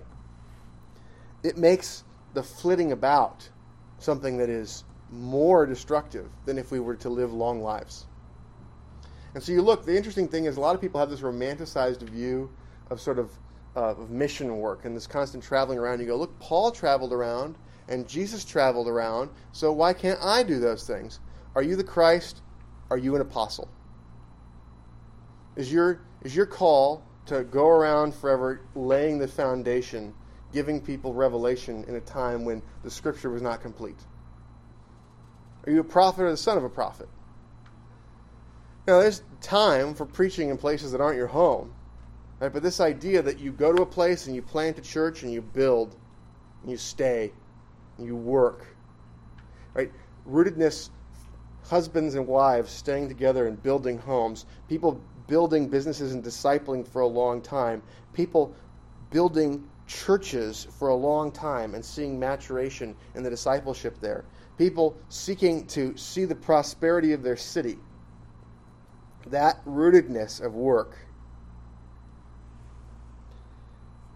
[1.43, 3.49] It makes the flitting about
[3.97, 8.05] something that is more destructive than if we were to live long lives.
[9.33, 12.01] And so you look, the interesting thing is a lot of people have this romanticized
[12.01, 12.49] view
[12.89, 13.31] of sort of
[13.75, 15.99] uh, of mission work and this constant traveling around.
[15.99, 17.55] You go, look, Paul traveled around
[17.87, 21.19] and Jesus traveled around, so why can't I do those things?
[21.55, 22.41] Are you the Christ?
[22.89, 23.67] Are you an apostle?
[25.55, 30.13] Is your, is your call to go around forever laying the foundation,
[30.51, 33.99] giving people revelation in a time when the scripture was not complete?
[35.65, 37.09] Are you a prophet or the son of a prophet?
[38.87, 41.73] Now, there's time for preaching in places that aren't your home,
[42.39, 42.51] right?
[42.51, 45.31] But this idea that you go to a place and you plant a church and
[45.31, 45.95] you build
[46.61, 47.31] and you stay
[47.97, 48.65] and you work.
[49.73, 49.91] Right?
[50.27, 50.89] Rootedness,
[51.63, 57.07] husbands and wives staying together and building homes, people building businesses and discipling for a
[57.07, 57.83] long time,
[58.13, 58.55] people
[59.11, 64.25] building churches for a long time and seeing maturation in the discipleship there,
[64.59, 67.79] people seeking to see the prosperity of their city.
[69.27, 70.97] That rootedness of work.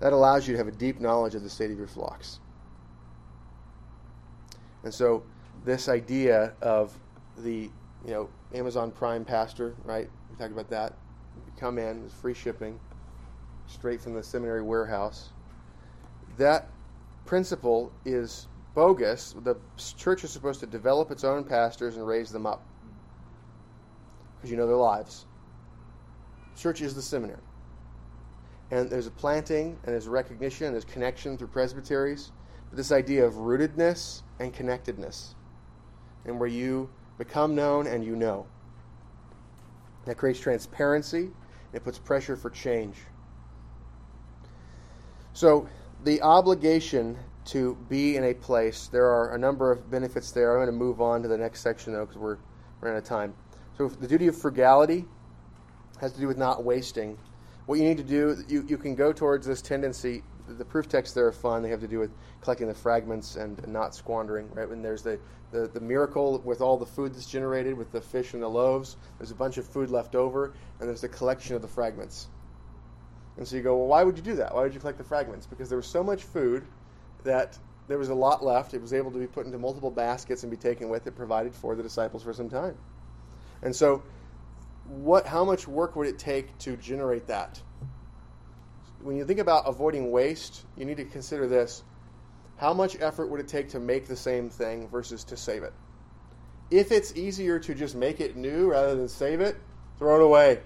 [0.01, 2.39] That allows you to have a deep knowledge of the state of your flocks.
[4.83, 5.23] And so
[5.63, 6.93] this idea of
[7.37, 7.69] the
[8.05, 10.09] you know Amazon Prime pastor, right?
[10.29, 10.93] We talked about that.
[11.45, 12.77] You come in, free shipping,
[13.67, 15.29] straight from the seminary warehouse.
[16.37, 16.67] That
[17.25, 19.35] principle is bogus.
[19.43, 19.55] The
[19.97, 22.63] church is supposed to develop its own pastors and raise them up
[24.35, 25.25] because you know their lives.
[26.57, 27.39] Church is the seminary.
[28.71, 32.31] And there's a planting, and there's recognition, and there's connection through presbyteries.
[32.69, 35.35] But this idea of rootedness and connectedness,
[36.25, 38.45] and where you become known and you know.
[40.05, 41.29] That creates transparency,
[41.71, 42.97] it puts pressure for change.
[45.33, 45.69] So,
[46.03, 50.51] the obligation to be in a place, there are a number of benefits there.
[50.51, 52.37] I'm going to move on to the next section, though, because we're
[52.81, 53.33] running out of time.
[53.77, 55.05] So, the duty of frugality
[55.99, 57.17] has to do with not wasting.
[57.65, 61.13] What you need to do, you, you can go towards this tendency the proof texts
[61.13, 61.61] there are fun.
[61.61, 64.69] They have to do with collecting the fragments and not squandering, right?
[64.69, 65.19] When there's the,
[65.51, 68.97] the, the miracle with all the food that's generated with the fish and the loaves,
[69.17, 72.27] there's a bunch of food left over, and there's the collection of the fragments.
[73.37, 74.53] And so you go, well, why would you do that?
[74.53, 75.45] Why would you collect the fragments?
[75.45, 76.65] Because there was so much food
[77.23, 77.57] that
[77.87, 78.73] there was a lot left.
[78.73, 81.53] It was able to be put into multiple baskets and be taken with it, provided
[81.53, 82.77] for the disciples for some time.
[83.61, 84.03] And so,
[84.87, 85.25] what?
[85.25, 87.61] How much work would it take to generate that?
[89.03, 91.83] when you think about avoiding waste, you need to consider this.
[92.57, 95.73] How much effort would it take to make the same thing versus to save it?
[96.71, 99.57] If it's easier to just make it new rather than save it,
[99.99, 100.61] throw it away.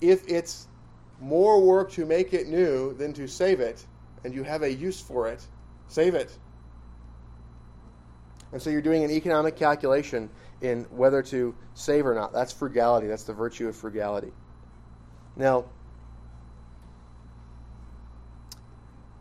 [0.00, 0.68] If it's
[1.20, 3.84] more work to make it new than to save it,
[4.24, 5.44] and you have a use for it,
[5.88, 6.36] save it.
[8.52, 10.28] And so you're doing an economic calculation
[10.60, 12.32] in whether to save or not.
[12.32, 13.06] That's frugality.
[13.06, 14.32] That's the virtue of frugality.
[15.36, 15.66] Now,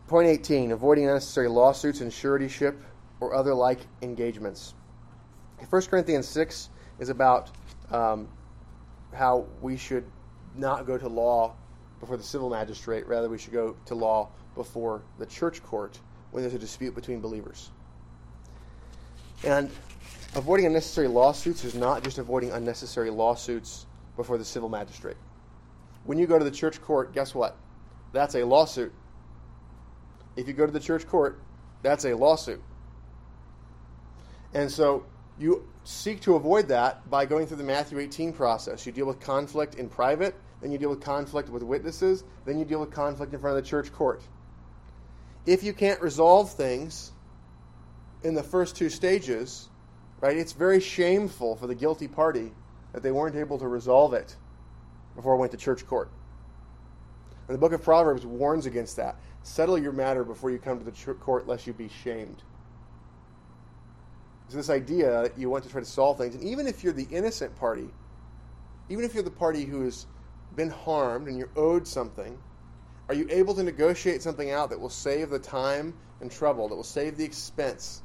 [0.08, 2.82] Point 18 avoiding unnecessary lawsuits and suretyship
[3.20, 4.74] or other like engagements.
[5.70, 7.52] 1 Corinthians 6 is about
[7.92, 8.28] um,
[9.14, 10.04] how we should
[10.56, 11.54] not go to law
[12.00, 14.30] before the civil magistrate, rather, we should go to law
[14.60, 15.98] before the church court
[16.32, 17.72] when there's a dispute between believers.
[19.44, 19.70] And
[20.36, 23.86] avoiding unnecessary lawsuits is not just avoiding unnecessary lawsuits
[24.18, 25.18] before the civil magistrate.
[26.04, 27.56] When you go to the church court, guess what?
[28.12, 28.92] That's a lawsuit
[30.40, 31.40] if you go to the church court,
[31.82, 32.62] that's a lawsuit.
[34.54, 35.06] And so
[35.38, 38.86] you seek to avoid that by going through the Matthew 18 process.
[38.86, 42.66] You deal with conflict in private, then you deal with conflict with witnesses, then you
[42.66, 44.22] deal with conflict in front of the church court.
[45.46, 47.12] If you can't resolve things
[48.24, 49.70] in the first two stages,
[50.22, 52.52] right, it's very shameful for the guilty party
[52.94, 54.36] that they weren't able to resolve it
[55.16, 56.10] before it went to church court.
[57.48, 59.16] And the book of Proverbs warns against that.
[59.42, 62.44] Settle your matter before you come to the court, lest you be shamed.
[64.46, 66.36] It's this idea that you want to try to solve things.
[66.36, 67.90] And even if you're the innocent party,
[68.90, 70.06] even if you're the party who has
[70.56, 72.38] been harmed and you're owed something,
[73.10, 76.76] are you able to negotiate something out that will save the time and trouble, that
[76.76, 78.04] will save the expense?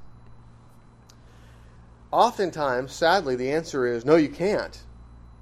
[2.10, 4.82] Oftentimes, sadly, the answer is no, you can't,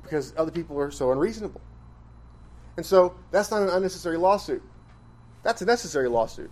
[0.03, 1.61] because other people are so unreasonable.
[2.77, 4.63] And so that's not an unnecessary lawsuit.
[5.45, 6.51] That's a necessary lawsuit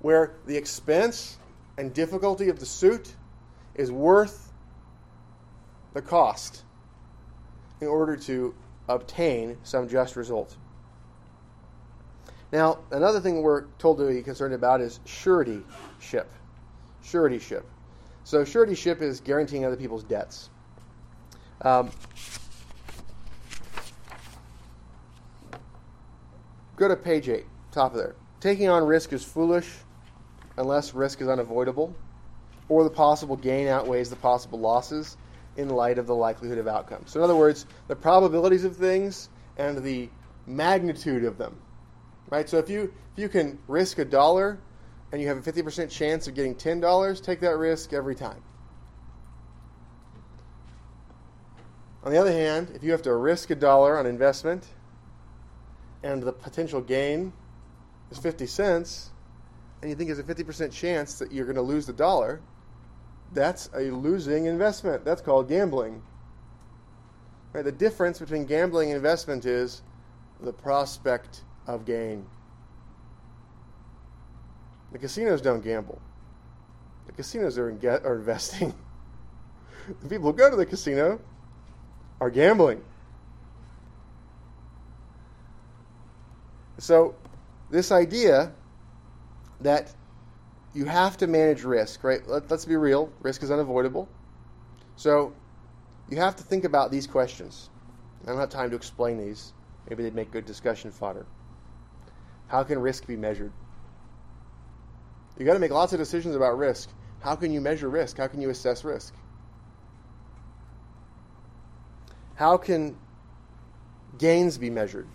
[0.00, 1.36] where the expense
[1.76, 3.14] and difficulty of the suit
[3.74, 4.52] is worth
[5.92, 6.62] the cost
[7.80, 8.54] in order to
[8.88, 10.56] obtain some just result.
[12.50, 16.26] Now, another thing we're told to be concerned about is suretyship.
[17.02, 17.62] Suretyship.
[18.24, 20.48] So, suretyship is guaranteeing other people's debts.
[21.62, 21.90] Um,
[26.76, 28.14] go to page 8, top of there.
[28.40, 29.68] Taking on risk is foolish
[30.56, 31.94] unless risk is unavoidable
[32.68, 35.16] or the possible gain outweighs the possible losses
[35.56, 37.02] in light of the likelihood of outcome.
[37.06, 40.08] So, in other words, the probabilities of things and the
[40.46, 41.56] magnitude of them.
[42.30, 42.48] Right?
[42.48, 44.58] So, if you, if you can risk a dollar
[45.12, 48.42] and you have a 50% chance of getting $10, take that risk every time.
[52.04, 54.66] On the other hand, if you have to risk a dollar on investment
[56.02, 57.32] and the potential gain
[58.10, 59.10] is 50 cents,
[59.80, 62.40] and you think there's a 50% chance that you're going to lose the dollar,
[63.32, 65.04] that's a losing investment.
[65.04, 66.02] That's called gambling.
[67.52, 67.64] Right?
[67.64, 69.82] The difference between gambling and investment is
[70.40, 72.26] the prospect of gain.
[74.90, 76.00] The casinos don't gamble.
[77.06, 78.74] The casinos are, in get, are investing.
[80.02, 81.20] the people who go to the casino
[82.20, 82.82] are gambling.
[86.78, 87.14] So,
[87.70, 88.52] this idea
[89.60, 89.92] that
[90.74, 92.26] you have to manage risk, right?
[92.26, 93.12] Let, us be real.
[93.20, 94.08] Risk is unavoidable.
[94.96, 95.32] So
[96.08, 97.70] you have to think about these questions.
[98.22, 99.52] I don't have time to explain these.
[99.88, 101.26] Maybe they'd make good discussion fodder.
[102.48, 103.52] How can risk be measured?
[105.38, 106.90] You've got to make lots of decisions about risk.
[107.20, 108.16] How can you measure risk?
[108.16, 109.14] How can you assess risk?
[112.34, 112.96] How can
[114.18, 115.06] gains be measured?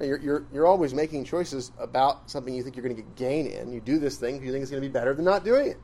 [0.00, 3.46] You're, you're, you're always making choices about something you think you're going to get gain
[3.46, 3.72] in.
[3.72, 5.68] You do this thing because you think it's going to be better than not doing
[5.68, 5.78] it.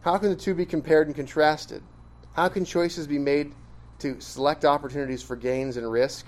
[0.00, 1.82] How can the two be compared and contrasted?
[2.34, 3.52] How can choices be made
[4.00, 6.26] to select opportunities for gains and risk,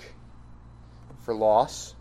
[1.25, 1.95] for loss,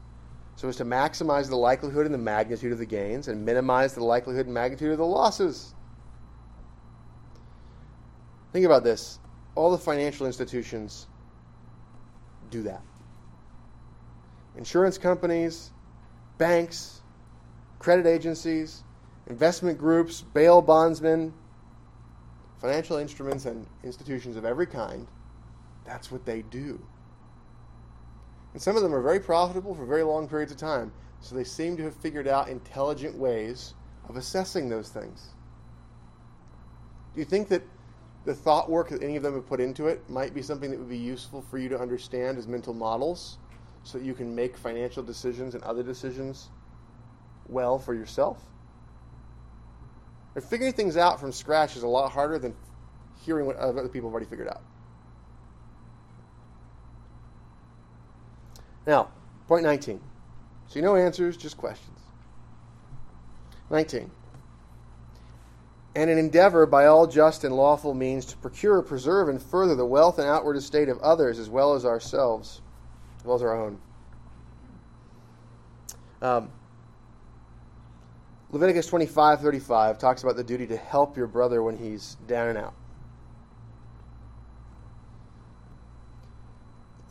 [0.56, 4.04] so as to maximize the likelihood and the magnitude of the gains and minimize the
[4.04, 5.74] likelihood and magnitude of the losses?
[8.52, 9.20] Think about this.
[9.56, 11.08] All the financial institutions
[12.50, 12.82] do that.
[14.56, 15.72] Insurance companies,
[16.38, 17.02] banks,
[17.80, 18.84] credit agencies,
[19.28, 21.34] investment groups, bail bondsmen,
[22.60, 25.08] financial instruments, and institutions of every kind,
[25.86, 26.80] that's what they do.
[28.54, 31.44] And some of them are very profitable for very long periods of time, so they
[31.44, 33.74] seem to have figured out intelligent ways
[34.08, 35.30] of assessing those things.
[37.14, 37.64] Do you think that
[38.26, 40.80] the thought work that any of them have put into it might be something that
[40.80, 43.38] would be useful for you to understand as mental models
[43.84, 46.50] so that you can make financial decisions and other decisions
[47.48, 48.40] well for yourself.
[50.50, 52.56] Figuring things out from scratch is a lot harder than
[53.24, 54.64] hearing what other people have already figured out.
[58.86, 59.10] Now,
[59.48, 60.02] point 19.
[60.68, 62.00] So no answers, just questions.
[63.70, 64.10] 19
[65.96, 69.86] and an endeavor by all just and lawful means to procure, preserve, and further the
[69.86, 72.62] wealth and outward estate of others as well as ourselves,
[73.20, 73.80] as well as our own.
[76.22, 76.50] Um,
[78.52, 82.58] Leviticus 25 35 talks about the duty to help your brother when he's down and
[82.58, 82.74] out.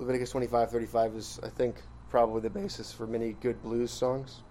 [0.03, 1.77] Leviticus 25 35 is, I think,
[2.11, 4.43] probably the basis for many good blues songs.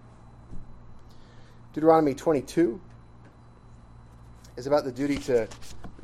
[1.74, 2.80] Deuteronomy 22
[4.56, 5.46] is about the duty to,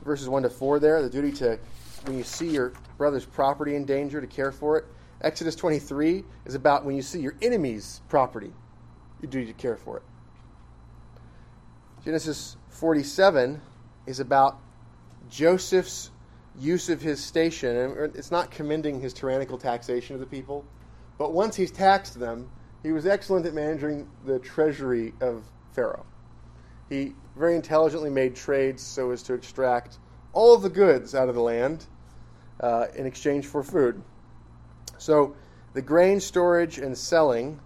[0.04, 1.58] verses 1 to 4 there, the duty to,
[2.04, 4.84] when you see your brother's property in danger, to care for it.
[5.22, 8.52] Exodus 23 is about when you see your enemy's property,
[9.22, 10.02] your duty to care for it.
[12.04, 13.62] Genesis 47
[14.06, 14.58] is about
[15.30, 16.10] Joseph's
[16.58, 17.76] use of his station.
[17.76, 20.64] And it's not commending his tyrannical taxation of the people,
[21.18, 22.50] but once he's taxed them,
[22.82, 26.06] he was excellent at managing the treasury of Pharaoh.
[26.88, 29.98] He very intelligently made trades so as to extract
[30.32, 31.86] all of the goods out of the land
[32.60, 34.02] uh, in exchange for food.
[34.98, 35.34] So
[35.74, 37.60] the grain storage and selling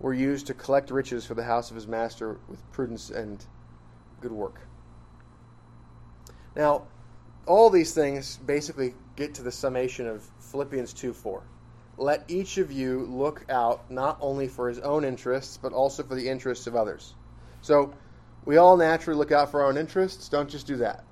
[0.00, 3.44] were used to collect riches for the house of his master with prudence and
[4.20, 4.60] good work.
[6.56, 6.86] Now,
[7.46, 11.42] all these things basically get to the summation of Philippians 2 4.
[11.96, 16.14] Let each of you look out not only for his own interests, but also for
[16.14, 17.14] the interests of others.
[17.60, 17.94] So,
[18.44, 20.28] we all naturally look out for our own interests.
[20.28, 21.04] Don't just do that.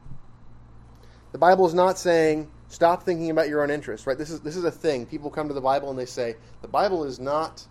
[1.32, 4.18] The Bible is not saying stop thinking about your own interests, right?
[4.18, 5.06] This is this is a thing.
[5.06, 7.66] People come to the Bible and they say the Bible is not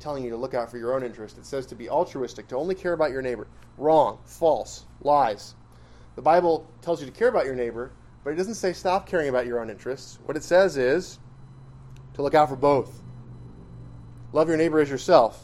[0.00, 1.38] telling you to look out for your own interest.
[1.38, 3.46] It says to be altruistic, to only care about your neighbor.
[3.76, 5.54] Wrong, false, lies.
[6.20, 7.92] The Bible tells you to care about your neighbor,
[8.24, 10.18] but it doesn't say stop caring about your own interests.
[10.26, 11.18] What it says is
[12.12, 13.00] to look out for both.
[14.34, 15.42] Love your neighbor as yourself.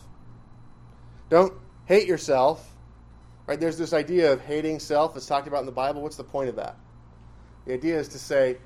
[1.30, 1.54] Don't
[1.86, 2.76] hate yourself
[3.46, 3.58] Right?
[3.58, 6.02] There's this idea of hating self that's talked about in the Bible.
[6.02, 6.76] What's the point of that?
[7.64, 8.58] The idea is to say,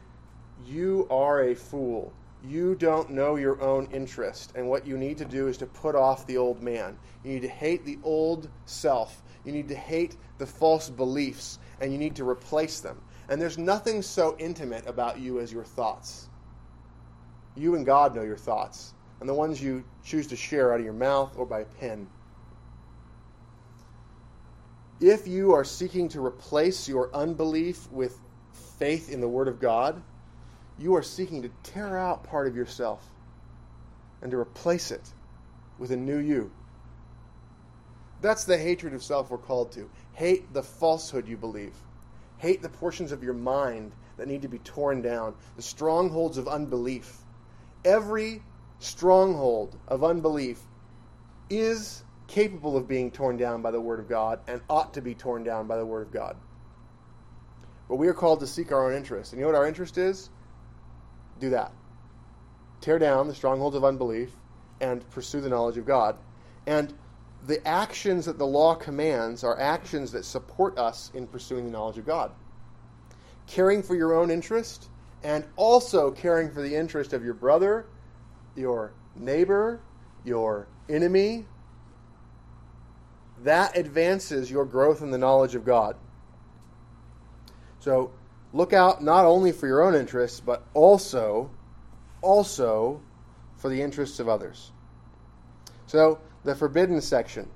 [0.66, 4.52] you are a fool you don't know your own interest.
[4.54, 6.96] And what you need to do is to put off the old man.
[7.24, 9.22] You need to hate the old self.
[9.44, 13.00] You need to hate the false beliefs, and you need to replace them.
[13.28, 16.28] And there's nothing so intimate about you as your thoughts.
[17.56, 20.84] You and God know your thoughts, and the ones you choose to share out of
[20.84, 22.08] your mouth or by pen.
[25.00, 28.18] If you are seeking to replace your unbelief with
[28.78, 30.02] faith in the Word of God,
[30.78, 33.04] you are seeking to tear out part of yourself
[34.22, 35.08] and to replace it
[35.78, 36.50] with a new you.
[38.20, 39.88] That's the hatred of self we're called to.
[40.20, 41.72] Hate the falsehood you believe.
[42.36, 46.46] Hate the portions of your mind that need to be torn down, the strongholds of
[46.46, 47.16] unbelief.
[47.86, 48.42] Every
[48.80, 50.60] stronghold of unbelief
[51.48, 55.14] is capable of being torn down by the Word of God and ought to be
[55.14, 56.36] torn down by the Word of God.
[57.88, 59.32] But we are called to seek our own interest.
[59.32, 60.28] And you know what our interest is?
[61.38, 61.72] do that.
[62.82, 64.36] Tear down the strongholds of unbelief
[64.82, 66.18] and pursue the knowledge of God.
[66.66, 66.92] And
[67.50, 71.98] the actions that the law commands are actions that support us in pursuing the knowledge
[71.98, 72.30] of God.
[73.48, 74.88] Caring for your own interest
[75.24, 77.86] and also caring for the interest of your brother,
[78.54, 79.80] your neighbor,
[80.24, 81.44] your enemy,
[83.42, 85.96] that advances your growth in the knowledge of God.
[87.80, 88.12] So
[88.52, 91.50] look out not only for your own interests, but also,
[92.22, 93.00] also
[93.56, 94.70] for the interests of others.
[95.88, 97.48] So, the forbidden section.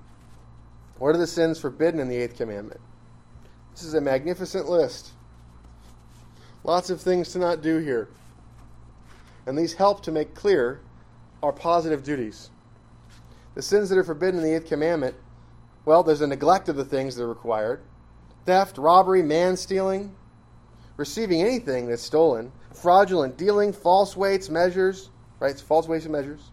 [0.99, 2.80] What are the sins forbidden in the eighth commandment?
[3.72, 5.11] This is a magnificent list.
[6.62, 8.09] Lots of things to not do here.
[9.47, 10.80] And these help to make clear
[11.43, 12.51] our positive duties.
[13.55, 15.14] The sins that are forbidden in the eighth commandment,
[15.85, 17.82] well, there's a neglect of the things that are required
[18.47, 20.14] theft, robbery, man stealing,
[20.99, 25.11] receiving anything that's stolen, fraudulent dealing, false weights, measures,
[25.41, 25.59] right?
[25.59, 26.51] false weights and measures.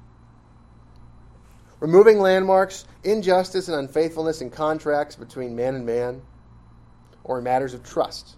[1.82, 6.22] Removing landmarks, injustice and unfaithfulness in contracts between man and man,
[7.24, 8.36] or in matters of trust.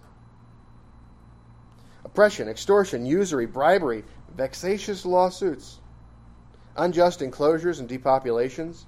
[2.06, 4.02] Oppression, extortion, usury, bribery,
[4.34, 5.78] vexatious lawsuits,
[6.74, 8.86] unjust enclosures and depopulations,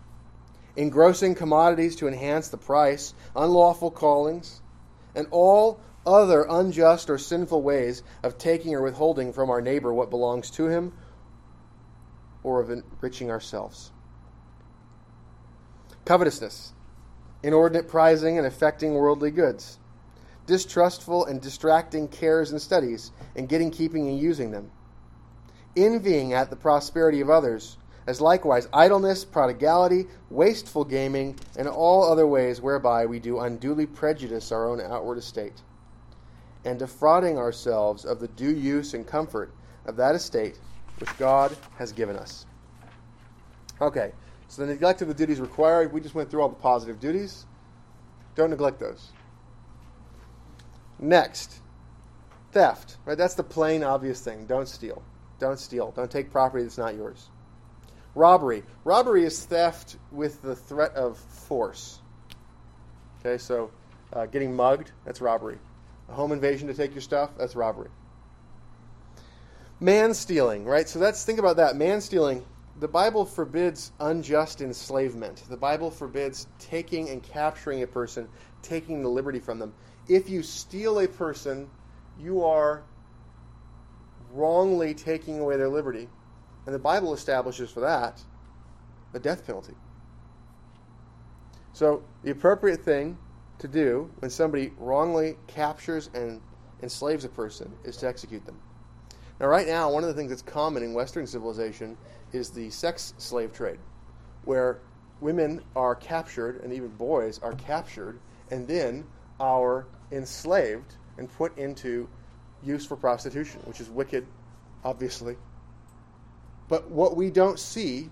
[0.74, 4.62] engrossing commodities to enhance the price, unlawful callings,
[5.14, 10.08] and all other unjust or sinful ways of taking or withholding from our neighbor what
[10.08, 10.94] belongs to him
[12.42, 13.90] or of enriching ourselves.
[16.06, 16.72] Covetousness,
[17.42, 19.78] inordinate prizing and affecting worldly goods,
[20.46, 24.70] distrustful and distracting cares and studies, and getting, keeping, and using them,
[25.76, 27.76] envying at the prosperity of others,
[28.06, 34.52] as likewise idleness, prodigality, wasteful gaming, and all other ways whereby we do unduly prejudice
[34.52, 35.60] our own outward estate
[36.64, 39.52] and defrauding ourselves of the due use and comfort
[39.86, 40.58] of that estate
[40.98, 42.46] which God has given us.
[43.80, 44.12] Okay,
[44.48, 47.46] so the neglect of the duties required, we just went through all the positive duties.
[48.34, 49.10] Don't neglect those.
[50.98, 51.60] Next,
[52.52, 52.96] theft.
[53.04, 53.18] Right?
[53.18, 54.46] That's the plain obvious thing.
[54.46, 55.02] Don't steal.
[55.38, 55.92] Don't steal.
[55.92, 57.28] Don't take property that's not yours.
[58.14, 58.62] Robbery.
[58.84, 62.00] Robbery is theft with the threat of force.
[63.20, 63.70] Okay, so
[64.12, 65.58] uh, getting mugged, that's robbery
[66.08, 67.88] a home invasion to take your stuff, that's robbery.
[69.80, 70.88] Man stealing, right?
[70.88, 71.76] So let's think about that.
[71.76, 72.44] Man stealing,
[72.78, 75.44] the Bible forbids unjust enslavement.
[75.48, 78.28] The Bible forbids taking and capturing a person,
[78.62, 79.72] taking the liberty from them.
[80.08, 81.70] If you steal a person,
[82.18, 82.82] you are
[84.32, 86.08] wrongly taking away their liberty.
[86.66, 88.20] And the Bible establishes for that
[89.14, 89.74] a death penalty.
[91.72, 93.16] So the appropriate thing
[93.58, 96.42] to do when somebody wrongly captures and
[96.82, 98.58] enslaves a person is to execute them.
[99.38, 101.96] Now, right now, one of the things that's common in Western civilization
[102.32, 103.78] is the sex slave trade,
[104.44, 104.80] where
[105.20, 108.18] women are captured and even boys are captured
[108.50, 109.04] and then
[109.38, 112.08] are enslaved and put into
[112.62, 114.26] use for prostitution, which is wicked,
[114.84, 115.36] obviously.
[116.68, 118.10] But what we don't see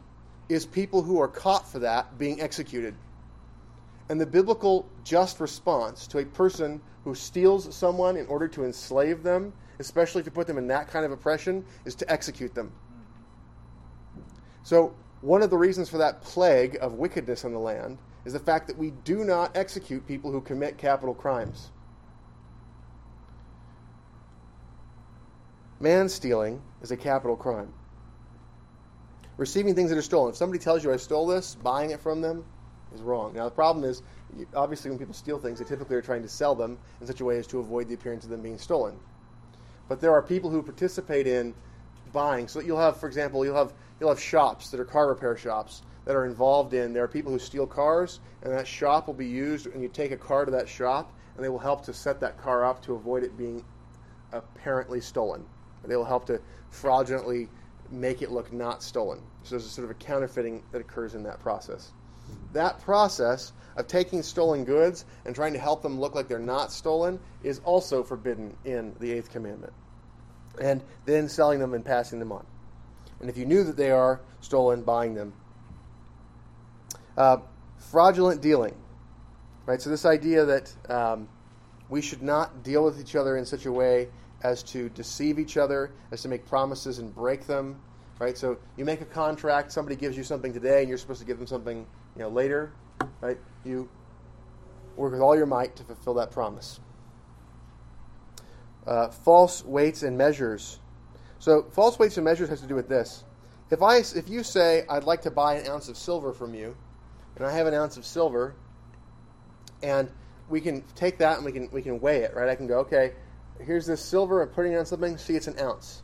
[0.49, 2.95] is people who are caught for that being executed.
[4.11, 9.23] And the biblical just response to a person who steals someone in order to enslave
[9.23, 12.73] them, especially to put them in that kind of oppression, is to execute them.
[14.63, 18.39] So, one of the reasons for that plague of wickedness in the land is the
[18.39, 21.71] fact that we do not execute people who commit capital crimes.
[25.81, 27.73] Man stealing is a capital crime.
[29.37, 30.31] Receiving things that are stolen.
[30.31, 32.45] If somebody tells you I stole this, buying it from them,
[32.95, 33.35] is wrong.
[33.35, 34.03] Now, the problem is,
[34.55, 37.25] obviously, when people steal things, they typically are trying to sell them in such a
[37.25, 38.97] way as to avoid the appearance of them being stolen.
[39.89, 41.55] But there are people who participate in
[42.13, 42.49] buying.
[42.49, 45.83] So you'll have, for example, you'll have you'll have shops that are car repair shops
[46.05, 46.93] that are involved in.
[46.93, 50.11] There are people who steal cars, and that shop will be used, and you take
[50.11, 52.95] a car to that shop, and they will help to set that car up to
[52.95, 53.65] avoid it being
[54.33, 55.45] apparently stolen.
[55.85, 57.49] They will help to fraudulently
[57.91, 59.21] make it look not stolen.
[59.43, 61.93] So there's a sort of a counterfeiting that occurs in that process.
[62.55, 66.73] That process of taking stolen goods and trying to help them look like they're not
[66.73, 69.73] stolen is also forbidden in the Eighth Commandment.
[70.61, 72.47] And then selling them and passing them on.
[73.21, 75.33] And if you knew that they are stolen, buying them.
[77.17, 77.39] Uh,
[77.79, 78.75] fraudulent dealing.
[79.67, 79.81] Right?
[79.81, 81.29] So, this idea that um,
[81.89, 84.09] we should not deal with each other in such a way
[84.43, 87.81] as to deceive each other, as to make promises and break them.
[88.21, 88.37] Right?
[88.37, 91.39] So, you make a contract, somebody gives you something today, and you're supposed to give
[91.39, 91.87] them something
[92.17, 92.73] you know, later.
[93.21, 93.39] Right?
[93.65, 93.89] You
[94.97, 96.81] work with all your might to fulfill that promise.
[98.87, 100.79] Uh, false weights and measures.
[101.39, 103.25] So, false weights and measures has to do with this.
[103.71, 106.77] If I, if you say I'd like to buy an ounce of silver from you,
[107.37, 108.55] and I have an ounce of silver,
[109.83, 110.11] and
[110.49, 112.49] we can take that and we can we can weigh it, right?
[112.49, 113.13] I can go, okay,
[113.61, 116.03] here's this silver, I'm putting it on something, see it's an ounce.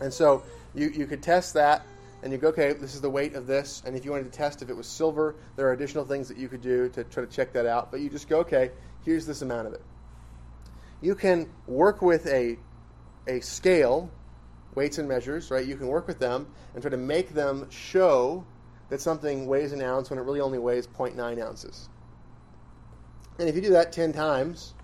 [0.00, 0.42] And so
[0.74, 1.84] you, you could test that
[2.22, 3.82] and you go, okay, this is the weight of this.
[3.86, 6.36] And if you wanted to test if it was silver, there are additional things that
[6.36, 7.90] you could do to try to check that out.
[7.90, 8.70] But you just go, okay,
[9.04, 9.82] here's this amount of it.
[11.00, 12.58] You can work with a,
[13.26, 14.10] a scale,
[14.74, 15.66] weights and measures, right?
[15.66, 18.44] You can work with them and try to make them show
[18.90, 21.88] that something weighs an ounce when it really only weighs 0.9 ounces.
[23.38, 24.74] And if you do that 10 times,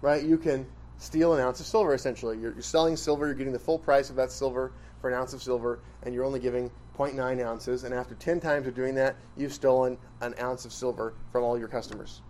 [0.00, 0.66] right, you can
[0.98, 2.38] steal an ounce of silver essentially.
[2.38, 4.72] You're, you're selling silver, you're getting the full price of that silver
[5.02, 7.84] for an ounce of silver, and you're only giving 0.9 ounces.
[7.84, 11.58] And after 10 times of doing that, you've stolen an ounce of silver from all
[11.58, 12.22] your customers.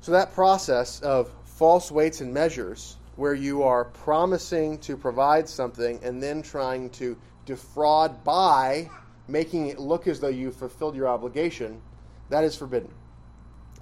[0.00, 5.98] So that process of false weights and measures, where you are promising to provide something
[6.02, 8.88] and then trying to defraud by
[9.28, 11.80] making it look as though you fulfilled your obligation,
[12.28, 12.92] that is forbidden.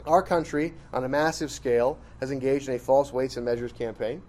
[0.07, 4.23] Our country, on a massive scale, has engaged in a false weights and measures campaign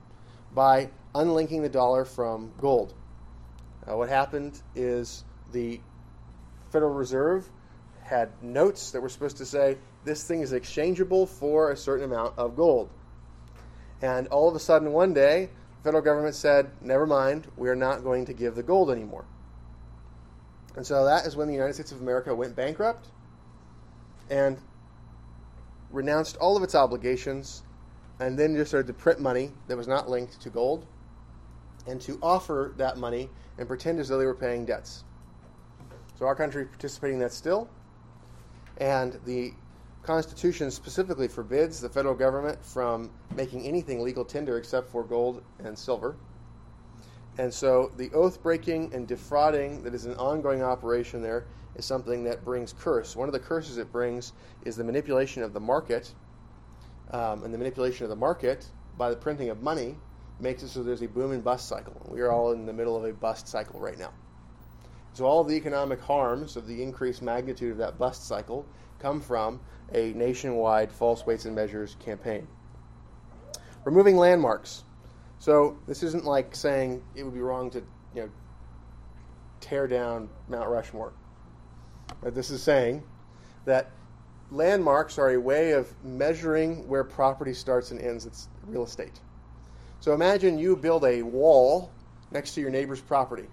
[0.54, 2.94] by unlinking the dollar from gold.
[3.90, 5.80] Uh, what happened is the
[6.72, 7.50] Federal Reserve
[8.04, 12.38] had notes that were supposed to say this thing is exchangeable for a certain amount
[12.38, 12.90] of gold.
[14.02, 17.76] And all of a sudden, one day, the federal government said, never mind, we are
[17.76, 19.26] not going to give the gold anymore.
[20.76, 23.08] And so that is when the United States of America went bankrupt
[24.30, 24.58] and
[25.92, 27.64] renounced all of its obligations
[28.20, 30.86] and then just started to print money that was not linked to gold
[31.88, 35.04] and to offer that money and pretend as though they were paying debts.
[36.18, 37.70] So our country is participating in that still.
[38.78, 39.54] And the
[40.04, 45.78] Constitution specifically forbids the federal government from making anything legal tender except for gold and
[45.78, 46.16] silver.
[47.38, 52.24] And so the oath breaking and defrauding that is an ongoing operation there is something
[52.26, 53.16] that brings curse.
[53.16, 54.34] One of the curses it brings
[54.66, 56.14] is the manipulation of the market.
[57.12, 58.68] Um, and the manipulation of the market
[58.98, 59.96] by the printing of money
[60.40, 61.96] makes it so there's a boom and bust cycle.
[62.10, 64.14] We are all in the middle of a bust cycle right now.
[65.14, 68.66] So all the economic harms of the increased magnitude of that bust cycle
[69.00, 69.60] come from
[69.94, 72.48] a nationwide false weights and measures campaign.
[73.86, 74.84] Removing landmarks.
[75.40, 77.80] So this isn't like saying it would be wrong to,
[78.14, 78.30] you know,
[79.62, 81.14] tear down Mount Rushmore.
[82.22, 83.04] But this is saying
[83.66, 83.92] that
[84.52, 88.26] landmarks are a way of measuring where property starts and ends.
[88.26, 89.20] It's real estate.
[90.00, 91.92] So imagine you build a wall
[92.32, 93.48] next to your neighbor's property.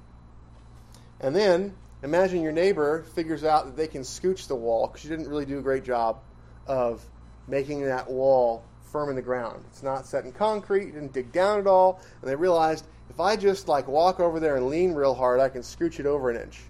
[1.20, 5.10] And then imagine your neighbor figures out that they can scooch the wall because you
[5.10, 6.20] didn't really do a great job
[6.66, 7.04] of
[7.48, 9.64] making that wall firm in the ground.
[9.68, 13.20] It's not set in concrete, you didn't dig down at all, and they realized if
[13.20, 16.30] I just like walk over there and lean real hard, I can scooch it over
[16.30, 16.60] an inch.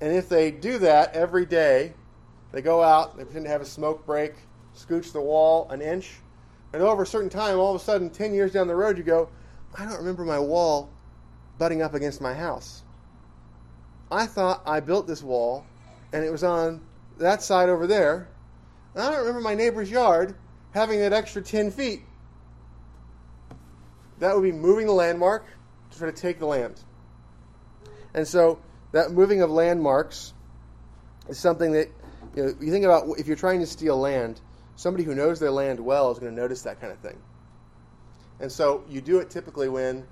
[0.00, 1.92] And if they do that every day,
[2.50, 4.34] they go out, they pretend to have a smoke break,
[4.76, 6.14] scooch the wall an inch,
[6.72, 9.04] and over a certain time, all of a sudden, 10 years down the road, you
[9.04, 9.28] go,
[9.78, 10.90] I don't remember my wall
[11.58, 12.82] butting up against my house.
[14.10, 15.66] I thought I built this wall
[16.12, 16.80] and it was on
[17.18, 18.28] that side over there.
[18.94, 20.34] And I don't remember my neighbor's yard
[20.72, 22.02] having that extra 10 feet.
[24.18, 25.46] That would be moving the landmark
[25.90, 26.80] to try to take the land.
[28.14, 28.58] And so
[28.92, 30.34] that moving of landmarks
[31.28, 31.88] is something that
[32.36, 34.40] you, know, you think about if you're trying to steal land
[34.76, 37.18] somebody who knows their land well is going to notice that kind of thing.
[38.40, 40.06] And so you do it typically when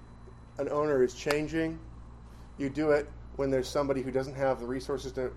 [0.58, 1.78] an owner is changing.
[2.58, 5.32] You do it when there's somebody who doesn't have the resources to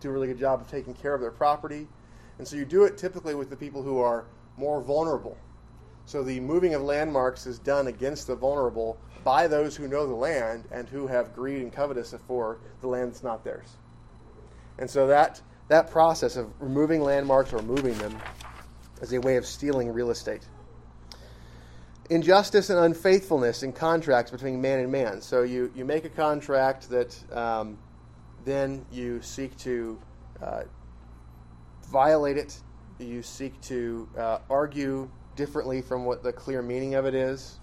[0.00, 1.86] do a really good job of taking care of their property.
[2.38, 5.38] And so you do it typically with the people who are more vulnerable.
[6.04, 10.14] So the moving of landmarks is done against the vulnerable by those who know the
[10.14, 13.76] land and who have greed and covetousness for the land that's not theirs.
[14.78, 18.16] And so that that process of removing landmarks or moving them
[19.06, 20.46] is a way of stealing real estate.
[22.10, 25.20] Injustice and unfaithfulness in contracts between man and man.
[25.20, 27.78] So you, you make a contract that um,
[28.44, 29.98] then you seek to
[30.42, 30.62] uh,
[31.90, 32.60] violate it,
[32.98, 37.58] you seek to uh, argue differently from what the clear meaning of it is.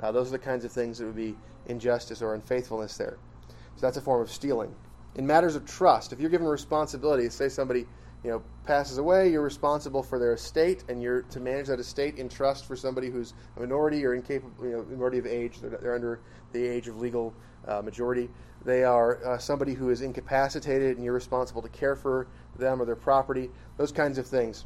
[0.00, 1.36] Uh, those are the kinds of things that would be
[1.66, 3.18] injustice or unfaithfulness there.
[3.48, 4.74] So that's a form of stealing.
[5.14, 7.86] In matters of trust, if you're given responsibility, say somebody
[8.24, 12.18] you know passes away, you're responsible for their estate, and you're to manage that estate
[12.18, 15.60] in trust for somebody who's a minority or incapable, you know, minority of age.
[15.60, 16.20] They're, they're under
[16.52, 17.34] the age of legal
[17.66, 18.28] uh, majority.
[18.64, 22.84] They are uh, somebody who is incapacitated, and you're responsible to care for them or
[22.84, 23.50] their property.
[23.76, 24.64] Those kinds of things.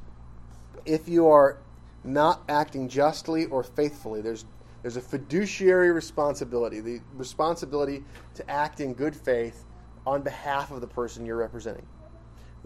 [0.84, 1.58] If you are
[2.04, 4.44] not acting justly or faithfully, there's
[4.82, 8.04] there's a fiduciary responsibility, the responsibility
[8.34, 9.64] to act in good faith
[10.06, 11.84] on behalf of the person you're representing.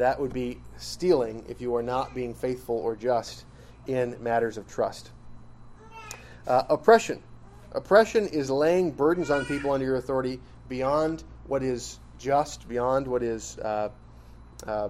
[0.00, 3.44] That would be stealing if you are not being faithful or just
[3.86, 5.10] in matters of trust.
[6.46, 7.22] Uh, oppression.
[7.72, 10.40] Oppression is laying burdens on people under your authority
[10.70, 13.90] beyond what is just, beyond what is uh,
[14.66, 14.88] uh,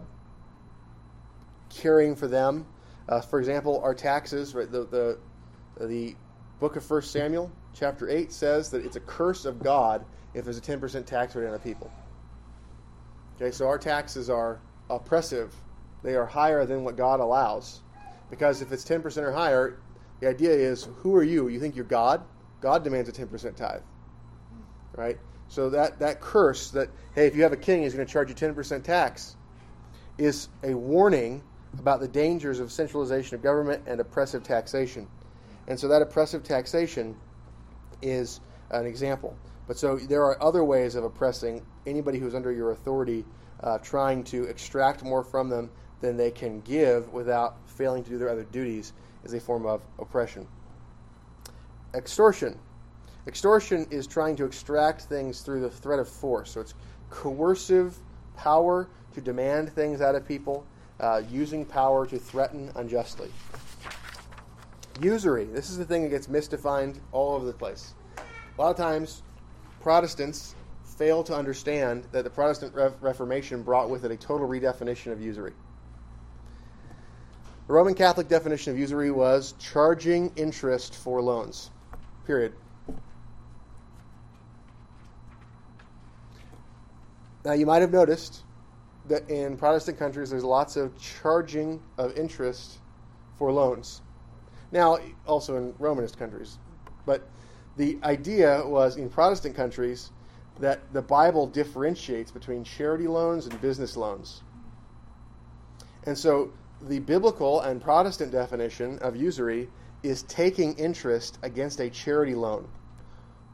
[1.71, 2.65] caring for them.
[3.09, 5.19] Uh, for example, our taxes, right, the, the,
[5.87, 6.15] the
[6.61, 10.05] book of 1 Samuel, chapter 8, says that it's a curse of God
[10.35, 11.91] if there's a 10% tax rate on a people.
[13.35, 14.61] Okay, so our taxes are
[14.91, 15.55] oppressive.
[16.03, 17.81] They are higher than what God allows.
[18.31, 19.79] Because if it's 10% or higher,
[20.21, 21.49] the idea is who are you?
[21.49, 22.23] You think you're God?
[22.61, 23.83] God demands a 10% tithe.
[24.97, 25.19] Right?
[25.49, 28.29] So that, that curse that, hey, if you have a king, he's going to charge
[28.29, 29.37] you 10% tax,
[30.19, 31.43] is a warning
[31.79, 35.07] about the dangers of centralization of government and oppressive taxation.
[35.67, 37.17] And so that oppressive taxation
[38.03, 39.37] is an example.
[39.67, 43.25] But so there are other ways of oppressing anybody who's under your authority,
[43.63, 48.19] uh, trying to extract more from them than they can give without failing to do
[48.19, 48.93] their other duties,
[49.25, 50.47] is a form of oppression.
[51.95, 52.59] Extortion.
[53.27, 56.51] Extortion is trying to extract things through the threat of force.
[56.51, 56.75] So it's
[57.11, 57.99] coercive
[58.37, 60.65] power to demand things out of people,
[61.01, 63.31] uh, using power to threaten unjustly.
[65.03, 65.45] Usury.
[65.45, 67.95] This is the thing that gets misdefined all over the place.
[68.17, 69.23] A lot of times,
[69.81, 70.55] Protestants
[71.01, 75.19] fail to understand that the Protestant Re- Reformation brought with it a total redefinition of
[75.19, 75.55] usury.
[77.67, 81.71] The Roman Catholic definition of usury was charging interest for loans.
[82.27, 82.53] Period.
[87.47, 88.43] Now, you might have noticed
[89.07, 92.77] that in Protestant countries there's lots of charging of interest
[93.39, 94.03] for loans.
[94.71, 96.59] Now, also in Romanist countries.
[97.07, 97.27] But
[97.79, 100.11] the idea was in Protestant countries
[100.61, 104.43] that the Bible differentiates between charity loans and business loans.
[106.05, 106.53] And so
[106.83, 109.69] the biblical and Protestant definition of usury
[110.03, 112.69] is taking interest against a charity loan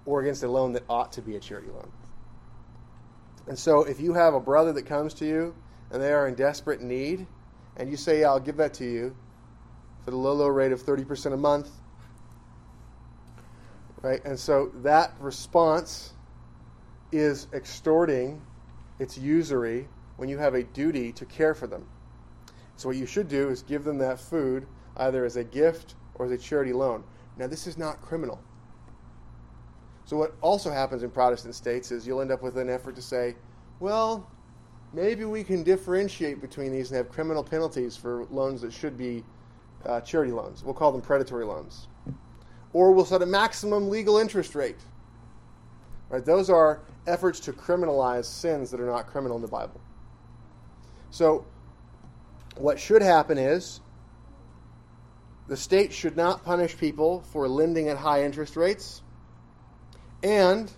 [0.05, 1.91] or against a loan that ought to be a charity loan.
[3.49, 5.55] And so if you have a brother that comes to you
[5.91, 7.27] and they are in desperate need,
[7.77, 9.17] and you say, yeah, I'll give that to you
[10.05, 11.69] for the low, low rate of 30% a month,
[14.03, 14.25] right?
[14.25, 16.13] And so that response
[17.13, 18.41] is extorting,
[18.99, 21.87] it's usury when you have a duty to care for them.
[22.77, 26.27] So what you should do is give them that food either as a gift or
[26.27, 27.05] as a charity loan.
[27.37, 28.41] Now this is not criminal.
[30.05, 33.03] So what also happens in Protestant states is you'll end up with an effort to
[33.03, 33.35] say,
[33.81, 34.31] well,
[34.93, 39.25] maybe we can differentiate between these and have criminal penalties for loans that should be
[39.85, 40.63] uh, charity loans.
[40.65, 41.89] We'll call them predatory loans.
[42.73, 44.81] Or we'll set a maximum legal interest rate.
[46.09, 46.25] Right?
[46.25, 49.81] Those are efforts to criminalize sins that are not criminal in the Bible.
[51.11, 51.47] So,
[52.57, 53.81] what should happen is
[55.49, 59.03] the state should not punish people for lending at high interest rates,
[60.23, 60.71] and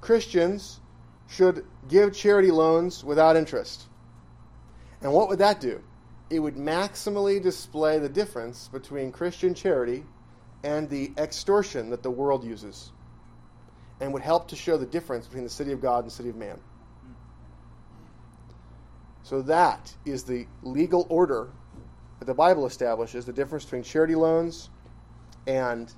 [0.00, 0.80] Christians
[1.28, 3.84] should give charity loans without interest.
[5.00, 5.82] And what would that do?
[6.30, 10.04] It would maximally display the difference between Christian charity
[10.64, 12.92] and the extortion that the world uses,
[14.02, 16.28] and would help to show the difference between the city of God and the city
[16.28, 16.58] of man.
[19.22, 21.48] So that is the legal order
[22.18, 24.70] that the Bible establishes the difference between charity loans
[25.46, 25.90] and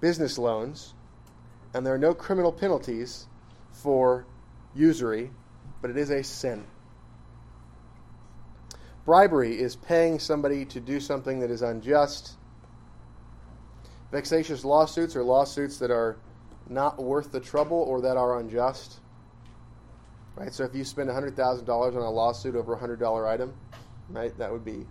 [0.00, 0.94] business loans,
[1.74, 3.26] and there are no criminal penalties
[3.72, 4.26] for
[4.74, 5.30] usury,
[5.82, 6.64] but it is a sin.
[9.04, 12.36] Bribery is paying somebody to do something that is unjust
[14.12, 16.16] Vexatious lawsuits are lawsuits that are
[16.68, 19.00] not worth the trouble or that are unjust.
[20.34, 20.52] Right?
[20.52, 23.54] So if you spend $100,000 on a lawsuit over a $100 item,
[24.10, 24.86] right, that would be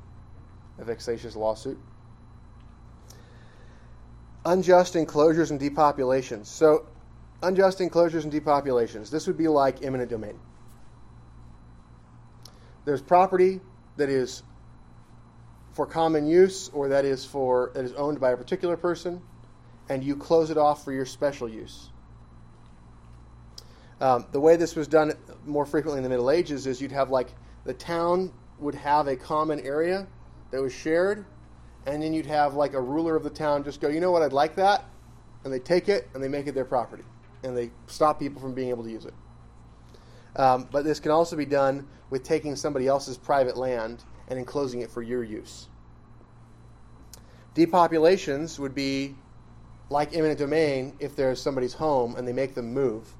[0.80, 1.78] a vexatious lawsuit.
[4.46, 6.46] Unjust enclosures and depopulations.
[6.46, 6.86] So,
[7.42, 9.10] unjust enclosures and depopulations.
[9.10, 10.40] This would be like eminent domain.
[12.86, 13.60] There's property
[13.98, 14.44] that is
[15.74, 19.22] for common use or that is for that is owned by a particular person,
[19.90, 21.90] and you close it off for your special use.
[24.02, 25.14] Um, the way this was done
[25.46, 27.34] more frequently in the Middle Ages is you'd have like
[27.64, 30.08] the town would have a common area
[30.52, 31.26] that was shared,
[31.86, 34.22] and then you'd have like a ruler of the town just go, you know what,
[34.22, 34.86] I'd like that,
[35.44, 37.04] and they take it and they make it their property,
[37.44, 39.14] and they stop people from being able to use it.
[40.36, 44.82] Um, but this can also be done with taking somebody else's private land and enclosing
[44.82, 45.70] it for your use.
[47.56, 49.16] Depopulations would be
[49.90, 53.14] like eminent domain if there's somebody's home and they make them move.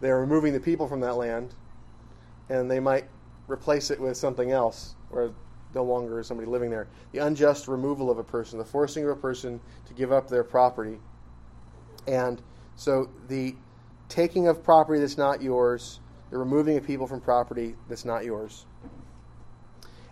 [0.00, 1.54] They're removing the people from that land
[2.48, 3.04] and they might
[3.48, 5.30] replace it with something else where
[5.74, 6.88] no longer is somebody living there.
[7.12, 10.44] The unjust removal of a person, the forcing of a person to give up their
[10.44, 10.98] property.
[12.06, 12.42] And
[12.76, 13.54] so the
[14.08, 16.00] taking of property that's not yours,
[16.30, 18.66] the removing of people from property that's not yours.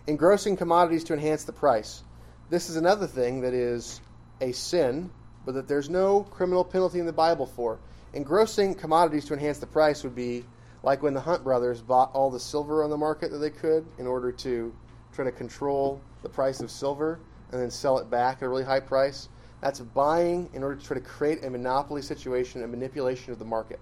[0.07, 2.03] Engrossing commodities to enhance the price.
[2.49, 4.01] This is another thing that is
[4.41, 5.11] a sin,
[5.45, 7.77] but that there's no criminal penalty in the Bible for.
[8.13, 10.43] Engrossing commodities to enhance the price would be
[10.81, 13.85] like when the Hunt brothers bought all the silver on the market that they could
[13.99, 14.73] in order to
[15.13, 17.19] try to control the price of silver
[17.51, 19.29] and then sell it back at a really high price.
[19.61, 23.45] That's buying in order to try to create a monopoly situation and manipulation of the
[23.45, 23.79] market.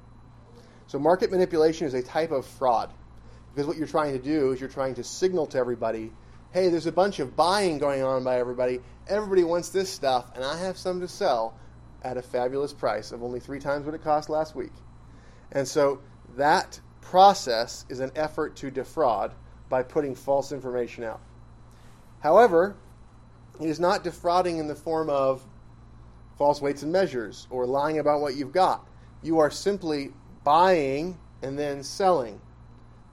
[0.87, 2.91] So, market manipulation is a type of fraud
[3.53, 6.11] because what you're trying to do is you're trying to signal to everybody
[6.51, 8.79] hey, there's a bunch of buying going on by everybody.
[9.07, 11.57] Everybody wants this stuff, and I have some to sell
[12.03, 14.73] at a fabulous price of only three times what it cost last week.
[15.51, 15.99] And so
[16.35, 19.33] that process is an effort to defraud
[19.69, 21.21] by putting false information out.
[22.19, 22.75] However,
[23.59, 25.45] it is not defrauding in the form of
[26.37, 28.87] false weights and measures or lying about what you've got.
[29.23, 30.11] You are simply
[30.43, 32.39] buying and then selling.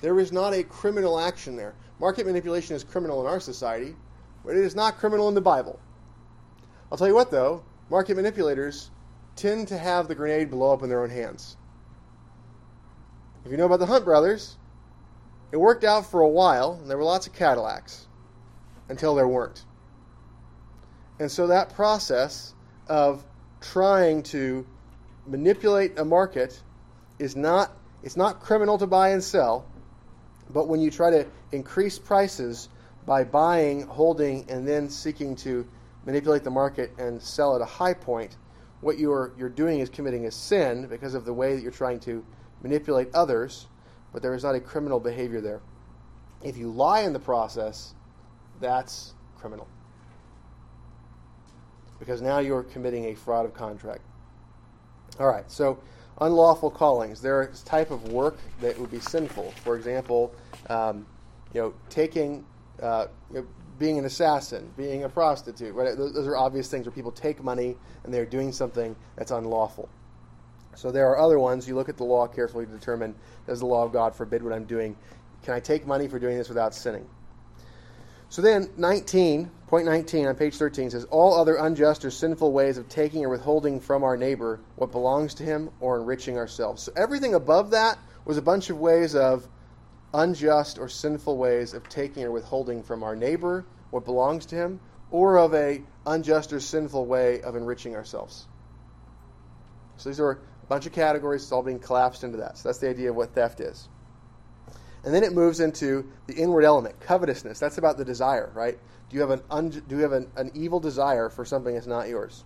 [0.01, 1.75] There is not a criminal action there.
[2.01, 3.95] Market manipulation is criminal in our society,
[4.45, 5.79] but it is not criminal in the Bible.
[6.91, 8.91] I'll tell you what, though, market manipulators
[9.37, 11.57] tend to have the grenade blow up in their own hands.
[13.45, 14.57] If you know about the Hunt brothers,
[15.53, 18.07] it worked out for a while, and there were lots of Cadillacs
[18.89, 19.65] until there weren't.
[21.19, 22.55] And so that process
[22.89, 23.25] of
[23.61, 24.67] trying to
[25.27, 26.61] manipulate a market
[27.19, 27.71] is not
[28.03, 29.65] it's not criminal to buy and sell,
[30.55, 32.69] but when you try to increase prices
[33.05, 35.67] by buying, holding, and then seeking to
[36.07, 38.37] manipulate the market and sell at a high point,
[38.81, 41.99] what you're you're doing is committing a sin because of the way that you're trying
[42.01, 42.25] to
[42.63, 43.67] manipulate others,
[44.13, 45.61] but there is not a criminal behavior there.
[46.43, 47.95] If you lie in the process,
[48.61, 49.67] that's criminal.
[51.99, 54.03] Because now you're committing a fraud of contract.
[55.19, 55.79] All right, so
[56.21, 57.21] unlawful callings.
[57.21, 59.53] There is type of work that would be sinful.
[59.63, 60.35] For example,
[60.69, 61.07] um,
[61.53, 62.45] you know, taking,
[62.83, 63.47] uh, you know,
[63.79, 65.75] being an assassin, being a prostitute.
[65.75, 65.97] Right?
[65.97, 69.89] Those are obvious things where people take money and they're doing something that's unlawful.
[70.77, 71.69] So there are other ones.
[71.69, 73.15] You look at the law carefully to determine
[73.47, 74.97] does the law of God forbid what I'm doing?
[75.43, 77.07] Can I take money for doing this without sinning?
[78.35, 82.79] So then, 19, point 19 on page 13 says, All other unjust or sinful ways
[82.79, 86.83] of taking or withholding from our neighbor what belongs to him or enriching ourselves.
[86.83, 89.47] So everything above that was a bunch of ways of
[90.13, 94.81] unjust or sinful ways of taking or withholding from our neighbor what belongs to him
[95.13, 98.49] or of a unjust or sinful way of enriching ourselves.
[99.97, 102.59] So these are a bunch of categories, it's all being collapsed into that.
[102.59, 103.89] So that's the idea of what theft is.
[105.05, 107.59] And then it moves into the inward element, covetousness.
[107.59, 108.79] That's about the desire, right?
[109.11, 111.87] Do you have an un- do you have an, an evil desire for something that's
[111.87, 112.45] not yours,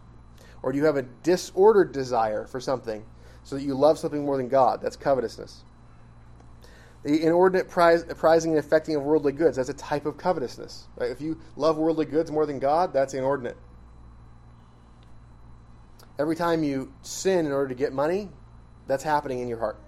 [0.63, 3.05] or do you have a disordered desire for something
[3.45, 4.81] so that you love something more than God?
[4.83, 5.63] That's covetousness.
[7.05, 9.57] The inordinate prize, prizing and affecting of worldly goods.
[9.57, 10.89] That's a type of covetousness.
[10.97, 11.13] Right?
[11.13, 13.57] If you love worldly goods more than God, that's inordinate.
[16.19, 18.29] Every time you sin in order to get money,
[18.89, 19.79] that's happening in your heart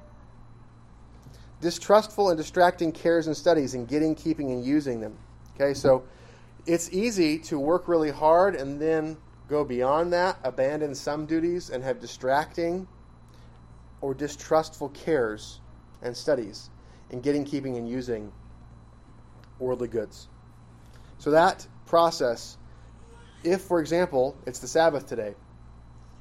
[1.60, 5.16] distrustful and distracting cares and studies and getting, keeping, and using them.
[5.54, 6.04] Okay, so
[6.66, 9.16] it's easy to work really hard and then
[9.48, 12.86] go beyond that, abandon some duties, and have distracting
[14.00, 15.60] or distrustful cares
[16.02, 16.70] and studies
[17.10, 18.32] in getting, keeping, and using
[19.58, 20.28] worldly goods.
[21.18, 22.56] So that process
[23.42, 25.34] if, for example, it's the Sabbath today,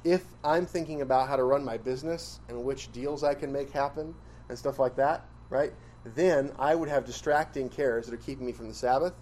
[0.04, 3.70] if I'm thinking about how to run my business and which deals I can make
[3.70, 4.14] happen
[4.50, 5.72] and stuff like that, right?
[6.04, 9.14] Then I would have distracting cares that are keeping me from the Sabbath.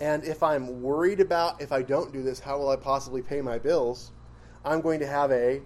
[0.00, 3.42] And if I'm worried about if I don't do this, how will I possibly pay
[3.42, 4.12] my bills?
[4.64, 5.60] I'm going to have a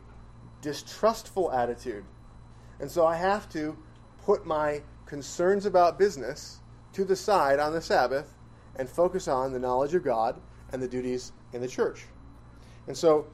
[0.60, 2.04] distrustful attitude.
[2.80, 3.78] And so I have to
[4.24, 6.60] put my concerns about business
[6.94, 8.34] to the side on the Sabbath
[8.76, 10.40] and focus on the knowledge of God
[10.72, 12.06] and the duties in the church.
[12.88, 13.26] And so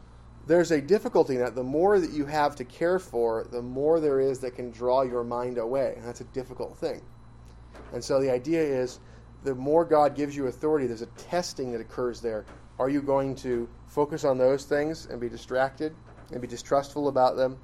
[0.47, 1.55] there's a difficulty in that.
[1.55, 5.03] The more that you have to care for, the more there is that can draw
[5.03, 5.95] your mind away.
[5.97, 7.03] And that's a difficult thing.
[7.93, 9.01] And so the idea is
[9.45, 12.45] the more God gives you authority, there's a testing that occurs there.
[12.79, 15.95] Are you going to focus on those things and be distracted
[16.33, 17.59] and be distrustful about them?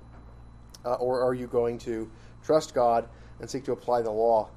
[0.85, 2.11] Uh, or are you going to
[2.45, 3.09] trust God
[3.41, 4.49] and seek to apply the law?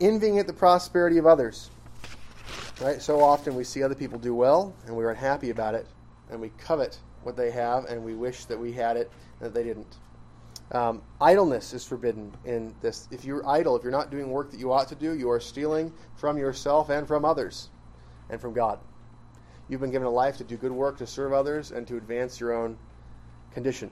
[0.00, 1.70] Envying at the prosperity of others.
[2.80, 3.00] Right?
[3.00, 5.86] So often we see other people do well and we're unhappy about it
[6.30, 9.10] and we covet what they have and we wish that we had it
[9.40, 9.98] that they didn't.
[10.72, 13.06] Um, idleness is forbidden in this.
[13.10, 15.40] If you're idle, if you're not doing work that you ought to do, you are
[15.40, 17.68] stealing from yourself and from others
[18.30, 18.78] and from God.
[19.68, 22.40] You've been given a life to do good work, to serve others, and to advance
[22.40, 22.76] your own
[23.52, 23.90] condition.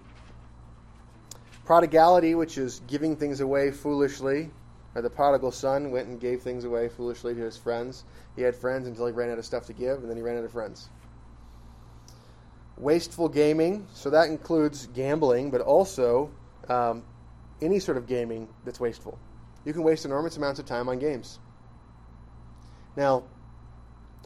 [1.64, 4.50] Prodigality, which is giving things away foolishly,
[4.94, 8.04] or the prodigal son went and gave things away foolishly to his friends.
[8.36, 10.36] He had friends until he ran out of stuff to give, and then he ran
[10.36, 10.90] out of friends.
[12.82, 16.32] Wasteful gaming, so that includes gambling, but also
[16.68, 17.04] um,
[17.60, 19.16] any sort of gaming that's wasteful.
[19.64, 21.38] You can waste enormous amounts of time on games.
[22.96, 23.22] Now,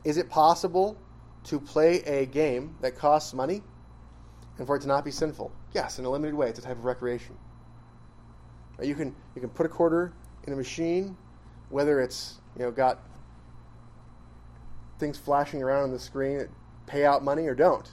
[0.05, 0.97] is it possible
[1.45, 3.63] to play a game that costs money
[4.57, 5.53] and for it to not be sinful?
[5.75, 6.49] Yes, in a limited way.
[6.49, 7.37] It's a type of recreation.
[8.83, 10.15] You can you can put a quarter
[10.47, 11.15] in a machine,
[11.69, 13.01] whether it's you know got
[14.99, 16.49] things flashing around on the screen,
[16.87, 17.87] pay out money or don't,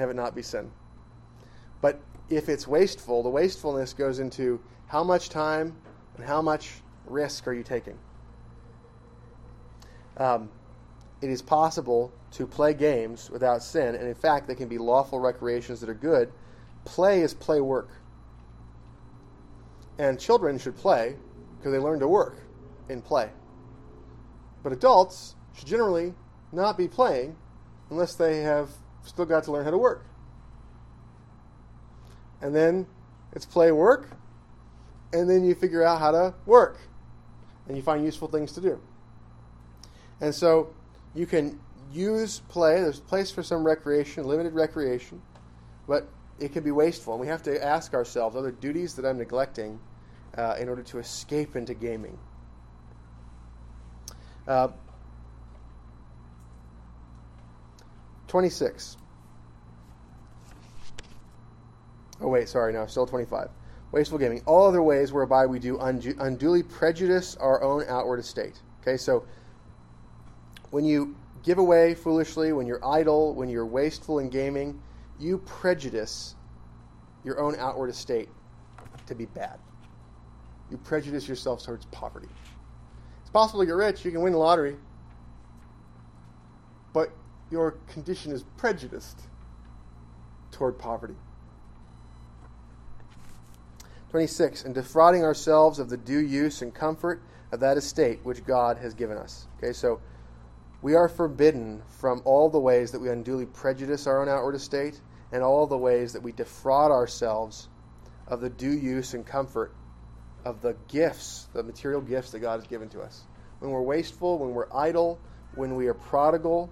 [0.00, 0.70] have it not be sin.
[1.80, 5.76] But if it's wasteful, the wastefulness goes into how much time
[6.16, 6.70] and how much
[7.06, 7.98] risk are you taking.
[10.16, 10.48] Um,
[11.20, 15.18] it is possible to play games without sin, and in fact, they can be lawful
[15.18, 16.30] recreations that are good.
[16.84, 17.88] Play is play work.
[19.98, 21.16] And children should play
[21.58, 22.36] because they learn to work
[22.88, 23.30] in play.
[24.62, 26.14] But adults should generally
[26.52, 27.36] not be playing
[27.90, 28.70] unless they have
[29.04, 30.06] still got to learn how to work
[32.44, 32.86] and then
[33.32, 34.10] it's play work,
[35.14, 36.78] and then you figure out how to work,
[37.66, 38.78] and you find useful things to do.
[40.20, 40.68] And so
[41.14, 41.58] you can
[41.90, 42.82] use play.
[42.82, 45.22] There's place for some recreation, limited recreation,
[45.88, 46.06] but
[46.38, 47.14] it can be wasteful.
[47.14, 49.80] And we have to ask ourselves: Are there duties that I'm neglecting
[50.36, 52.18] uh, in order to escape into gaming?
[54.46, 54.68] Uh,
[58.34, 58.96] Twenty-six.
[62.20, 63.48] Oh, wait, sorry, no, still 25.
[63.92, 64.42] Wasteful gaming.
[64.44, 68.60] All other ways whereby we do unduly prejudice our own outward estate.
[68.80, 69.24] Okay, so
[70.70, 71.14] when you
[71.44, 74.82] give away foolishly, when you're idle, when you're wasteful in gaming,
[75.20, 76.34] you prejudice
[77.22, 78.30] your own outward estate
[79.06, 79.60] to be bad.
[80.72, 82.26] You prejudice yourself towards poverty.
[83.20, 84.76] It's possible to get rich, you can win the lottery,
[87.50, 89.20] your condition is prejudiced
[90.50, 91.14] toward poverty.
[94.10, 94.64] 26.
[94.64, 98.94] And defrauding ourselves of the due use and comfort of that estate which God has
[98.94, 99.48] given us.
[99.58, 100.00] Okay, so
[100.82, 105.00] we are forbidden from all the ways that we unduly prejudice our own outward estate
[105.32, 107.68] and all the ways that we defraud ourselves
[108.28, 109.74] of the due use and comfort
[110.44, 113.22] of the gifts, the material gifts that God has given to us.
[113.58, 115.18] When we're wasteful, when we're idle,
[115.54, 116.70] when we are prodigal,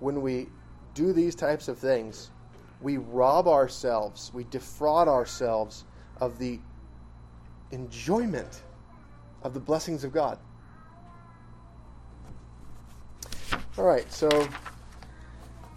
[0.00, 0.48] when we
[0.94, 2.30] do these types of things,
[2.80, 5.84] we rob ourselves, we defraud ourselves
[6.20, 6.58] of the
[7.70, 8.62] enjoyment
[9.42, 10.38] of the blessings of God.
[13.78, 14.48] All right, so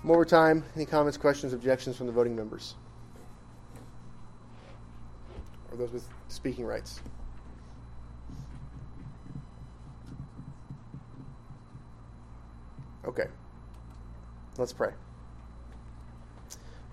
[0.03, 0.63] more time.
[0.75, 2.75] Any comments, questions, objections from the voting members?
[5.71, 6.99] Or those with speaking rights?
[13.05, 13.27] Okay.
[14.55, 14.91] Let's pray.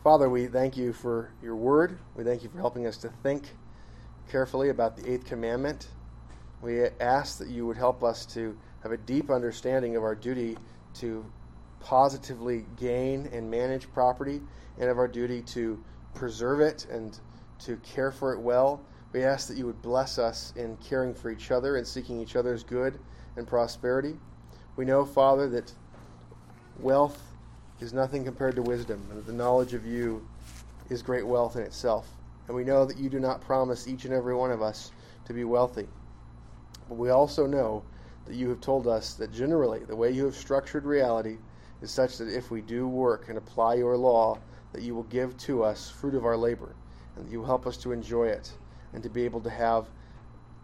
[0.02, 1.98] Father, we thank you for your word.
[2.16, 3.50] We thank you for helping us to think
[4.30, 5.88] carefully about the eighth commandment.
[6.62, 10.56] We ask that you would help us to have a deep understanding of our duty
[10.94, 11.22] to
[11.80, 14.40] positively gain and manage property
[14.78, 15.82] and of our duty to
[16.14, 17.20] preserve it and
[17.58, 18.80] to care for it well.
[19.12, 22.36] We ask that you would bless us in caring for each other and seeking each
[22.36, 22.98] other's good
[23.36, 24.16] and prosperity.
[24.76, 25.74] We know, Father, that
[26.78, 27.29] wealth
[27.82, 30.26] is nothing compared to wisdom, and that the knowledge of you
[30.88, 32.08] is great wealth in itself.
[32.46, 34.90] And we know that you do not promise each and every one of us
[35.24, 35.86] to be wealthy.
[36.88, 37.84] But we also know
[38.26, 41.38] that you have told us that generally the way you have structured reality
[41.80, 44.38] is such that if we do work and apply your law,
[44.72, 46.74] that you will give to us fruit of our labor,
[47.16, 48.52] and that you will help us to enjoy it,
[48.92, 49.88] and to be able to have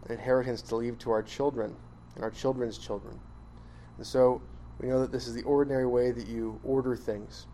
[0.06, 1.74] an inheritance to leave to our children
[2.14, 3.18] and our children's children.
[3.96, 4.42] And so
[4.80, 7.46] we know that this is the ordinary way that you order things.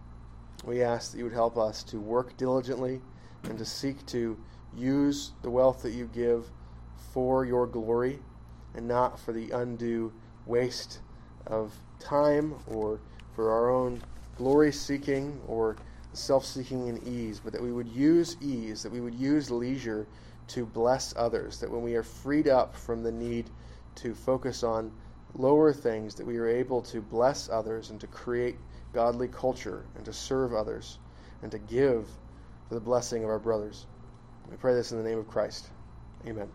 [0.65, 3.01] We ask that you would help us to work diligently
[3.45, 4.39] and to seek to
[4.77, 6.51] use the wealth that you give
[7.13, 8.21] for your glory
[8.75, 10.13] and not for the undue
[10.47, 11.01] waste
[11.47, 13.01] of time or
[13.35, 14.03] for our own
[14.37, 15.77] glory seeking or
[16.13, 20.07] self seeking in ease, but that we would use ease, that we would use leisure
[20.49, 23.49] to bless others, that when we are freed up from the need
[23.95, 24.93] to focus on
[25.35, 28.57] lower things, that we are able to bless others and to create
[28.93, 30.99] godly culture and to serve others
[31.43, 32.07] and to give
[32.69, 33.87] for the blessing of our brothers.
[34.51, 35.69] We pray this in the name of Christ.
[36.27, 36.49] Amen.